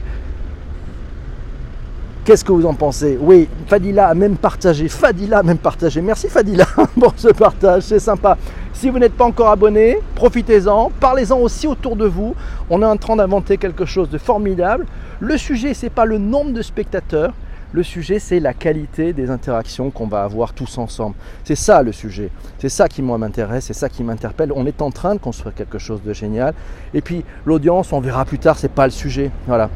Qu'est-ce 2.25 2.45
que 2.45 2.53
vous 2.53 2.65
en 2.65 2.73
pensez 2.73 3.17
Oui, 3.19 3.49
Fadila 3.67 4.07
a 4.07 4.13
même 4.13 4.37
partagé. 4.37 4.87
Fadila 4.87 5.39
a 5.39 5.43
même 5.43 5.57
partagé. 5.57 6.01
Merci 6.01 6.29
Fadila 6.29 6.65
pour 6.99 7.13
ce 7.17 7.27
partage, 7.27 7.83
c'est 7.83 7.99
sympa. 7.99 8.37
Si 8.71 8.89
vous 8.89 8.97
n'êtes 8.97 9.13
pas 9.13 9.25
encore 9.25 9.49
abonné, 9.49 9.99
profitez-en, 10.15 10.89
parlez-en 11.01 11.37
aussi 11.37 11.67
autour 11.67 11.97
de 11.97 12.05
vous. 12.05 12.33
On 12.69 12.81
est 12.81 12.85
en 12.85 12.95
train 12.95 13.17
d'inventer 13.17 13.57
quelque 13.57 13.83
chose 13.83 14.09
de 14.09 14.17
formidable. 14.17 14.85
Le 15.19 15.37
sujet, 15.37 15.73
ce 15.73 15.85
n'est 15.85 15.89
pas 15.89 16.05
le 16.05 16.17
nombre 16.17 16.53
de 16.53 16.61
spectateurs, 16.61 17.33
le 17.73 17.81
sujet, 17.83 18.19
c'est 18.19 18.39
la 18.39 18.53
qualité 18.53 19.13
des 19.13 19.31
interactions 19.31 19.89
qu'on 19.89 20.07
va 20.07 20.23
avoir 20.23 20.53
tous 20.53 20.77
ensemble. 20.77 21.15
C'est 21.43 21.55
ça 21.55 21.81
le 21.81 21.91
sujet. 21.91 22.29
C'est 22.59 22.69
ça 22.69 22.87
qui 22.87 23.01
moi 23.01 23.17
m'intéresse, 23.17 23.65
c'est 23.65 23.73
ça 23.73 23.89
qui 23.89 24.03
m'interpelle. 24.03 24.53
On 24.55 24.67
est 24.67 24.81
en 24.81 24.91
train 24.91 25.15
de 25.15 25.19
construire 25.19 25.55
quelque 25.55 25.79
chose 25.79 26.03
de 26.03 26.13
génial. 26.13 26.53
Et 26.93 27.01
puis 27.01 27.25
l'audience, 27.45 27.91
on 27.91 27.99
verra 27.99 28.25
plus 28.25 28.37
tard, 28.37 28.59
c'est 28.59 28.71
pas 28.71 28.85
le 28.85 28.91
sujet. 28.91 29.31
Voilà. 29.47 29.71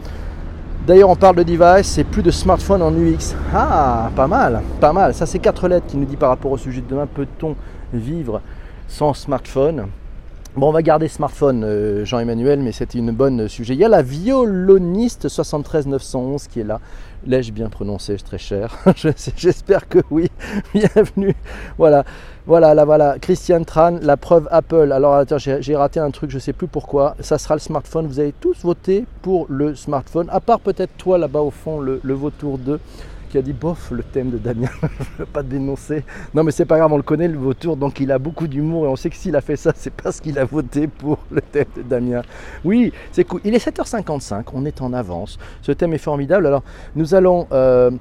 D'ailleurs, 0.88 1.10
on 1.10 1.18
parle 1.18 1.36
de 1.36 1.44
device, 1.44 1.86
c'est 1.86 2.06
plus 2.06 2.24
de 2.24 2.32
smartphone 2.32 2.82
en 2.82 2.94
UX. 2.94 3.36
Ah, 3.54 4.10
pas 4.16 4.28
mal, 4.28 4.62
pas 4.80 4.94
mal. 4.94 5.14
Ça, 5.14 5.26
c'est 5.26 5.38
quatre 5.38 5.68
lettres 5.68 5.88
qui 5.88 5.98
nous 5.98 6.06
dit 6.06 6.16
par 6.16 6.30
rapport 6.30 6.50
au 6.50 6.58
sujet 6.58 6.80
de 6.80 6.88
demain, 6.88 7.06
peut-on 7.14 7.58
vivre 7.92 8.40
sans 8.88 9.14
smartphone? 9.14 9.88
Bon, 10.56 10.70
on 10.70 10.72
va 10.72 10.82
garder 10.82 11.10
smartphone, 11.10 11.66
euh, 11.66 12.06
Jean-Emmanuel, 12.06 12.62
mais 12.62 12.72
c'était 12.72 13.00
une 13.00 13.12
bonne 13.12 13.50
sujet. 13.50 13.74
Il 13.74 13.82
y 13.82 13.84
a 13.84 13.90
la 13.90 14.02
violoniste 14.02 15.28
73911 15.28 16.48
qui 16.48 16.62
est 16.62 16.64
là. 16.64 16.80
L'ai-je 17.28 17.52
bien 17.52 17.68
prononcé, 17.68 18.16
très 18.16 18.38
cher 18.38 18.78
J'espère 19.36 19.90
que 19.90 20.00
oui. 20.10 20.30
Bienvenue. 20.74 21.36
Voilà. 21.78 22.06
Voilà, 22.46 22.74
là, 22.74 22.86
voilà. 22.86 23.20
Christian 23.20 23.66
Tran, 23.66 24.00
la 24.02 24.16
preuve 24.16 24.48
Apple. 24.50 24.94
Alors, 24.94 25.26
j'ai 25.38 25.76
raté 25.76 26.00
un 26.00 26.10
truc, 26.10 26.30
je 26.30 26.38
ne 26.38 26.40
sais 26.40 26.54
plus 26.54 26.68
pourquoi. 26.68 27.18
Ça 27.20 27.38
sera 27.38 27.56
le 27.56 27.60
smartphone. 27.60 28.08
Vous 28.08 28.22
avez 28.22 28.32
tous 28.32 28.62
voté 28.64 29.04
pour 29.24 29.46
le 29.50 29.76
smartphone, 29.76 30.30
à 30.32 30.40
part 30.40 30.62
peut-être 30.62 30.96
toi 30.98 31.18
là-bas 31.18 31.42
au 31.42 31.52
fond, 31.52 31.82
le, 31.82 32.00
le 32.02 32.14
Vautour 32.14 32.60
2 32.60 32.80
qui 33.30 33.38
a 33.38 33.42
dit 33.42 33.54
bof 33.54 33.92
le 33.92 34.04
thème 34.04 34.30
de 34.30 34.38
Damien, 34.38 34.70
je 34.82 34.88
ne 34.88 35.18
veux 35.20 35.26
pas 35.26 35.44
dénoncer. 35.44 36.04
Non 36.34 36.44
mais 36.44 36.52
c'est 36.52 36.66
pas 36.66 36.78
grave, 36.78 36.92
on 36.92 36.98
le 36.98 37.04
connaît 37.04 37.28
le 37.28 37.38
vautour, 37.38 37.78
donc 37.78 38.00
il 38.00 38.12
a 38.12 38.20
beaucoup 38.20 38.48
d'humour 38.48 38.86
et 38.86 38.88
on 38.88 38.96
sait 38.96 39.10
que 39.10 39.16
s'il 39.16 39.36
a 39.36 39.42
fait 39.42 39.56
ça, 39.56 39.74
c'est 39.76 39.94
parce 39.94 40.20
qu'il 40.20 40.40
a 40.40 40.46
voté 40.46 40.88
pour 40.88 41.20
le 41.32 41.42
thème 41.42 41.66
de 41.76 41.82
Damien. 41.82 42.22
Oui, 42.64 42.94
c'est 43.12 43.24
cool. 43.24 43.42
Il 43.44 43.54
est 43.54 43.66
7h55, 43.66 44.46
on 44.54 44.66
est 44.66 44.82
en 44.82 44.94
avance. 44.94 45.38
Ce 45.62 45.72
thème 45.72 45.94
est 45.94 46.00
formidable. 46.00 46.48
Alors 46.48 46.64
nous 46.96 47.14
allons... 47.16 47.48
Euh, 47.52 47.92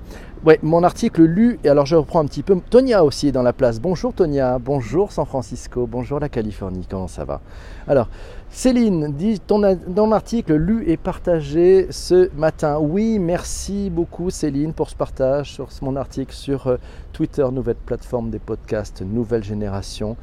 Ouais, 0.46 0.60
mon 0.62 0.84
article 0.84 1.24
lu, 1.24 1.58
et 1.64 1.68
alors 1.68 1.86
je 1.86 1.96
reprends 1.96 2.20
un 2.20 2.24
petit 2.24 2.44
peu. 2.44 2.56
Tonia 2.70 3.02
aussi 3.02 3.26
est 3.26 3.32
dans 3.32 3.42
la 3.42 3.52
place. 3.52 3.80
Bonjour 3.80 4.12
Tonia, 4.12 4.60
bonjour 4.60 5.10
San 5.10 5.26
Francisco, 5.26 5.88
bonjour 5.88 6.20
la 6.20 6.28
Californie, 6.28 6.86
comment 6.88 7.08
ça 7.08 7.24
va? 7.24 7.40
Alors, 7.88 8.08
Céline 8.48 9.12
dit 9.12 9.40
ton, 9.40 9.76
dans 9.88 10.06
l'article 10.06 10.54
lu 10.54 10.84
et 10.88 10.96
partagé 10.96 11.88
ce 11.90 12.30
matin. 12.36 12.78
Oui, 12.78 13.18
merci 13.18 13.90
beaucoup 13.90 14.30
Céline 14.30 14.72
pour 14.72 14.88
ce 14.88 14.94
partage 14.94 15.52
sur 15.52 15.66
mon 15.82 15.96
article 15.96 16.32
sur 16.32 16.68
euh, 16.68 16.76
Twitter, 17.12 17.44
nouvelle 17.50 17.74
plateforme 17.74 18.30
des 18.30 18.38
podcasts, 18.38 19.02
nouvelle 19.02 19.42
génération. 19.42 20.16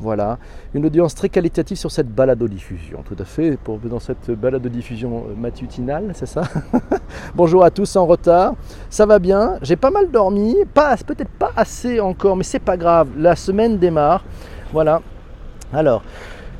Voilà, 0.00 0.38
une 0.72 0.86
audience 0.86 1.14
très 1.14 1.28
qualitative 1.28 1.76
sur 1.76 1.90
cette 1.90 2.08
balado-diffusion, 2.08 3.02
tout 3.04 3.16
à 3.18 3.26
fait, 3.26 3.58
pour, 3.58 3.78
dans 3.78 4.00
cette 4.00 4.30
balado-diffusion 4.30 5.26
euh, 5.28 5.34
matutinale, 5.34 6.12
c'est 6.14 6.24
ça? 6.24 6.44
Bonjour 7.34 7.62
à 7.62 7.70
tous 7.70 7.96
en 7.96 8.06
retard, 8.06 8.54
ça 8.88 9.04
va 9.04 9.18
bien, 9.18 9.58
j'ai 9.60 9.76
pas 9.76 9.90
mal 9.90 10.10
dormi, 10.10 10.56
peut-être 11.06 11.28
pas 11.28 11.52
assez 11.54 12.00
encore, 12.00 12.34
mais 12.34 12.44
c'est 12.44 12.60
pas 12.60 12.78
grave, 12.78 13.08
la 13.18 13.36
semaine 13.36 13.76
démarre, 13.76 14.24
voilà. 14.72 15.02
Alors, 15.70 16.02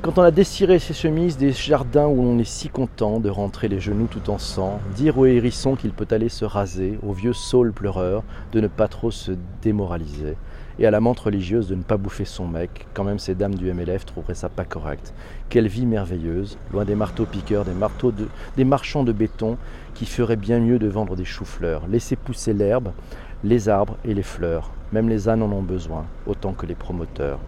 quand 0.03 0.18
on 0.18 0.22
a 0.22 0.31
dessiré 0.31 0.79
ses 0.79 0.92
chemises 0.92 1.38
des 1.38 1.53
jardins 1.53 2.09
où 2.09 2.22
on 2.22 2.38
est 2.38 2.44
si 2.44 2.68
content 2.68 3.20
de 3.20 3.31
rentrer 3.31 3.68
les 3.68 3.81
genoux 3.81 4.07
tout 4.07 4.29
en 4.29 4.37
sang, 4.37 4.81
dire 4.94 5.16
au 5.16 5.24
hérisson 5.24 5.76
qu'il 5.76 5.92
peut 5.92 6.09
aller 6.11 6.29
se 6.29 6.44
raser, 6.44 6.98
au 7.03 7.14
vieux 7.14 7.33
saule 7.33 7.72
pleureur 7.72 8.22
de 8.53 8.61
ne 8.61 8.68
pas 8.68 8.88
trop 8.88 9.11
se 9.11 9.33
démoraliser, 9.62 10.37
et 10.78 10.87
à 10.87 10.90
la 10.90 11.00
menthe 11.00 11.20
religieuse 11.20 11.68
de 11.68 11.74
ne 11.74 11.83
pas 11.83 11.96
bouffer 11.96 12.24
son 12.24 12.46
mec, 12.46 12.87
quand 12.94 13.04
même 13.04 13.18
ces 13.18 13.35
dames 13.35 13.54
du 13.54 13.72
MLF 13.72 14.06
trouveraient 14.06 14.35
ça 14.35 14.48
pas 14.48 14.64
correct. 14.64 15.12
Quelle 15.48 15.68
vie 15.68 15.87
merveilleuse, 15.87 16.59
loin 16.72 16.85
des 16.85 16.94
marteaux 16.94 17.26
piqueurs, 17.26 17.64
des, 17.64 17.72
marteaux 17.72 18.12
de, 18.12 18.28
des 18.56 18.64
marchands 18.64 19.04
de 19.04 19.12
béton 19.12 19.56
qui 19.94 20.06
feraient 20.06 20.37
bien 20.37 20.61
mieux 20.61 20.78
de 20.78 20.88
vendre 20.88 21.16
des 21.16 21.24
choux-fleurs. 21.24 21.83
Laissez 21.88 22.16
pousser 22.16 22.52
l'herbe, 22.52 22.92
les 23.44 23.68
arbres 23.68 23.96
et 24.04 24.14
les 24.14 24.22
fleurs. 24.22 24.70
Même 24.92 25.09
les 25.09 25.28
ânes 25.28 25.42
en 25.42 25.52
ont 25.52 25.62
besoin, 25.62 26.06
autant 26.26 26.52
que 26.52 26.66
les 26.66 26.74
promoteurs. 26.74 27.38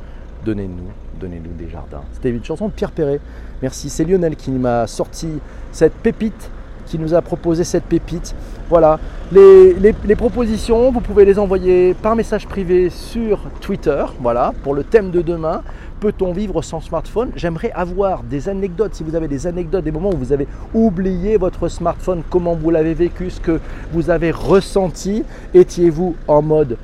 Donnez-nous, 0.45 0.91
donnez-nous 1.21 1.53
des 1.53 1.69
jardins. 1.69 2.03
C'était 2.13 2.31
une 2.31 2.45
chanson 2.45 2.69
de 2.69 2.73
Pierre 2.73 2.91
Perret. 2.91 3.21
Merci, 3.63 3.89
c'est 3.91 4.05
Lionel 4.05 4.37
qui 4.37 4.51
m'a 4.51 4.87
sorti 4.87 5.29
cette 5.71 5.95
pépite 5.95 6.51
qui 6.93 6.99
nous 6.99 7.15
a 7.15 7.23
proposé 7.23 7.65
cette 7.65 7.85
pépite. 7.85 8.35
Voilà, 8.69 9.01
les, 9.33 10.15
propositions, 10.15 10.93
vous 10.93 11.01
pouvez 11.01 11.25
les 11.25 11.39
envoyer 11.39 11.95
par 11.95 12.15
message 12.15 12.47
privé 12.47 12.91
sur 12.91 13.39
Twitter, 13.63 14.05
voilà, 14.21 14.53
pour 14.63 14.75
le 14.75 14.85
thème 14.85 15.11
de 15.11 15.23
demain. 15.23 15.63
Peut-on 16.01 16.33
vivre 16.33 16.61
sans 16.61 16.83
smartphone? 16.83 17.31
J'aimerais 17.35 17.73
avoir 17.73 18.25
des 18.25 18.51
anecdotes, 18.51 18.95
si 18.95 19.05
vous 19.05 19.15
avez 19.15 19.27
des 19.27 19.47
anecdotes, 19.47 19.85
des 19.85 19.91
moments 19.91 20.11
où 20.11 20.19
vous 20.19 20.35
avez 20.35 20.47
oublié 20.75 21.39
votre 21.39 21.69
smartphone, 21.69 22.23
comment 22.29 22.55
vous 22.57 22.69
l'avez 22.69 22.93
vécu, 22.93 23.31
ce 23.31 23.41
que 23.41 23.59
vous 23.95 24.11
avez 24.11 24.31
ressenti. 24.31 25.25
Étiez-vous 25.55 26.15
en 26.29 26.43
mode 26.43 26.77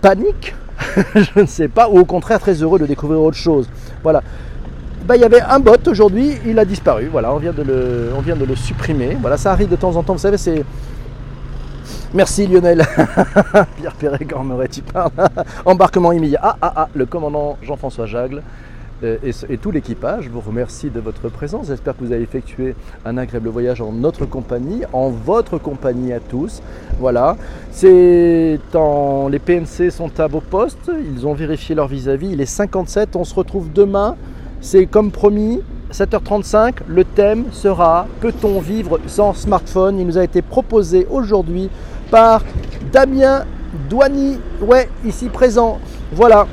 panique? 0.00 0.54
Je 1.14 1.38
ne 1.38 1.46
sais 1.46 1.68
pas, 1.68 1.90
ou 1.90 1.98
au 1.98 2.06
contraire 2.06 2.40
très 2.40 2.54
heureux 2.62 2.78
de 2.78 2.86
découvrir 2.86 3.20
autre 3.20 3.36
chose. 3.36 3.68
Voilà. 4.02 4.22
Bah, 5.06 5.16
il 5.16 5.20
y 5.20 5.24
avait 5.24 5.42
un 5.42 5.60
bot 5.60 5.76
aujourd'hui, 5.86 6.32
il 6.46 6.58
a 6.58 6.64
disparu. 6.64 7.08
Voilà, 7.12 7.34
on 7.34 7.36
vient, 7.36 7.52
de 7.52 7.62
le, 7.62 8.08
on 8.16 8.20
vient 8.20 8.36
de 8.36 8.46
le 8.46 8.56
supprimer. 8.56 9.18
Voilà, 9.20 9.36
ça 9.36 9.52
arrive 9.52 9.68
de 9.68 9.76
temps 9.76 9.94
en 9.96 10.02
temps. 10.02 10.14
Vous 10.14 10.18
savez, 10.18 10.38
c'est. 10.38 10.64
Merci 12.14 12.46
Lionel. 12.46 12.86
Pierre 13.76 13.94
Perret, 13.98 14.24
Gormeret, 14.24 14.68
tu 14.68 14.80
parles. 14.80 15.10
Embarquement 15.66 16.10
immédiat. 16.12 16.40
Ah, 16.42 16.56
ah, 16.62 16.72
ah, 16.76 16.88
le 16.94 17.04
commandant 17.04 17.58
Jean-François 17.60 18.06
Jagle 18.06 18.42
euh, 19.02 19.18
et, 19.50 19.58
tout 19.58 19.70
l'équipage 19.70 20.30
vous 20.30 20.40
remercie 20.40 20.88
de 20.88 21.00
votre 21.00 21.28
présence. 21.28 21.66
J'espère 21.66 21.94
que 21.98 22.02
vous 22.02 22.12
avez 22.12 22.22
effectué 22.22 22.74
un 23.04 23.18
agréable 23.18 23.50
voyage 23.50 23.82
en 23.82 23.92
notre 23.92 24.24
compagnie, 24.24 24.84
en 24.94 25.10
votre 25.10 25.58
compagnie 25.58 26.14
à 26.14 26.20
tous. 26.20 26.62
Voilà. 26.98 27.36
C'est 27.72 28.58
en... 28.74 29.28
Les 29.28 29.38
PNC 29.40 29.90
sont 29.90 30.18
à 30.18 30.28
vos 30.28 30.40
postes. 30.40 30.90
Ils 31.14 31.26
ont 31.26 31.34
vérifié 31.34 31.74
leur 31.74 31.88
vis-à-vis. 31.88 32.28
-vis. 32.28 32.32
Il 32.32 32.40
est 32.40 32.46
57. 32.46 33.16
On 33.16 33.24
se 33.24 33.34
retrouve 33.34 33.70
demain 33.70 34.16
c'est 34.64 34.86
comme 34.86 35.10
promis, 35.10 35.60
7h35, 35.92 36.76
le 36.88 37.04
thème 37.04 37.44
sera 37.52 38.06
Peut-on 38.20 38.60
vivre 38.60 38.98
sans 39.06 39.34
smartphone? 39.34 39.98
Il 40.00 40.06
nous 40.06 40.16
a 40.16 40.24
été 40.24 40.40
proposé 40.40 41.06
aujourd'hui 41.10 41.68
par 42.10 42.42
Damien 42.90 43.44
Douani, 43.90 44.38
ouais, 44.62 44.88
ici 45.04 45.28
présent. 45.28 45.78
Voilà, 46.12 46.46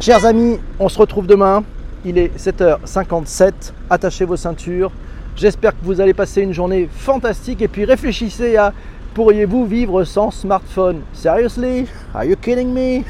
chers 0.00 0.26
amis, 0.26 0.58
on 0.80 0.88
se 0.88 0.98
retrouve 0.98 1.28
demain. 1.28 1.62
Il 2.04 2.18
est 2.18 2.36
7h57, 2.36 3.52
attachez 3.88 4.24
vos 4.24 4.36
ceintures. 4.36 4.90
J'espère 5.36 5.78
que 5.78 5.84
vous 5.84 6.00
allez 6.00 6.14
passer 6.14 6.42
une 6.42 6.52
journée 6.52 6.88
fantastique 6.92 7.62
et 7.62 7.68
puis 7.68 7.84
réfléchissez 7.84 8.56
à 8.56 8.72
pourriez-vous 9.18 9.66
vivre 9.66 10.04
sans 10.04 10.30
smartphone? 10.30 11.00
Seriously? 11.12 11.88
Are 12.14 12.24
you 12.24 12.36
kidding 12.36 12.72
me? 12.72 13.02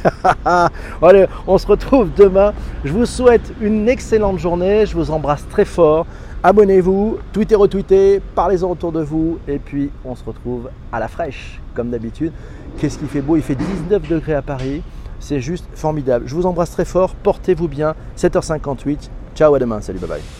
Allez, 1.02 1.26
on 1.46 1.58
se 1.58 1.66
retrouve 1.66 2.08
demain. 2.16 2.54
Je 2.82 2.94
vous 2.94 3.04
souhaite 3.04 3.52
une 3.60 3.86
excellente 3.90 4.38
journée. 4.38 4.86
Je 4.86 4.94
vous 4.94 5.10
embrasse 5.10 5.46
très 5.50 5.66
fort. 5.66 6.06
Abonnez-vous, 6.42 7.18
tweetez, 7.34 7.56
retweetez, 7.56 8.22
parlez-en 8.34 8.70
autour 8.70 8.90
de 8.90 9.02
vous. 9.02 9.38
Et 9.46 9.58
puis, 9.58 9.90
on 10.02 10.14
se 10.14 10.24
retrouve 10.24 10.70
à 10.92 10.98
la 10.98 11.08
fraîche, 11.08 11.60
comme 11.74 11.90
d'habitude. 11.90 12.32
Qu'est-ce 12.78 12.98
qui 12.98 13.04
fait 13.04 13.20
beau? 13.20 13.36
Il 13.36 13.42
fait 13.42 13.54
19 13.54 14.08
degrés 14.08 14.34
à 14.34 14.40
Paris. 14.40 14.82
C'est 15.20 15.42
juste 15.42 15.66
formidable. 15.74 16.24
Je 16.26 16.34
vous 16.34 16.46
embrasse 16.46 16.70
très 16.70 16.86
fort. 16.86 17.14
Portez-vous 17.16 17.68
bien. 17.68 17.94
7h58. 18.16 19.10
Ciao, 19.34 19.54
à 19.54 19.58
demain. 19.58 19.82
Salut, 19.82 19.98
bye 19.98 20.08
bye. 20.08 20.38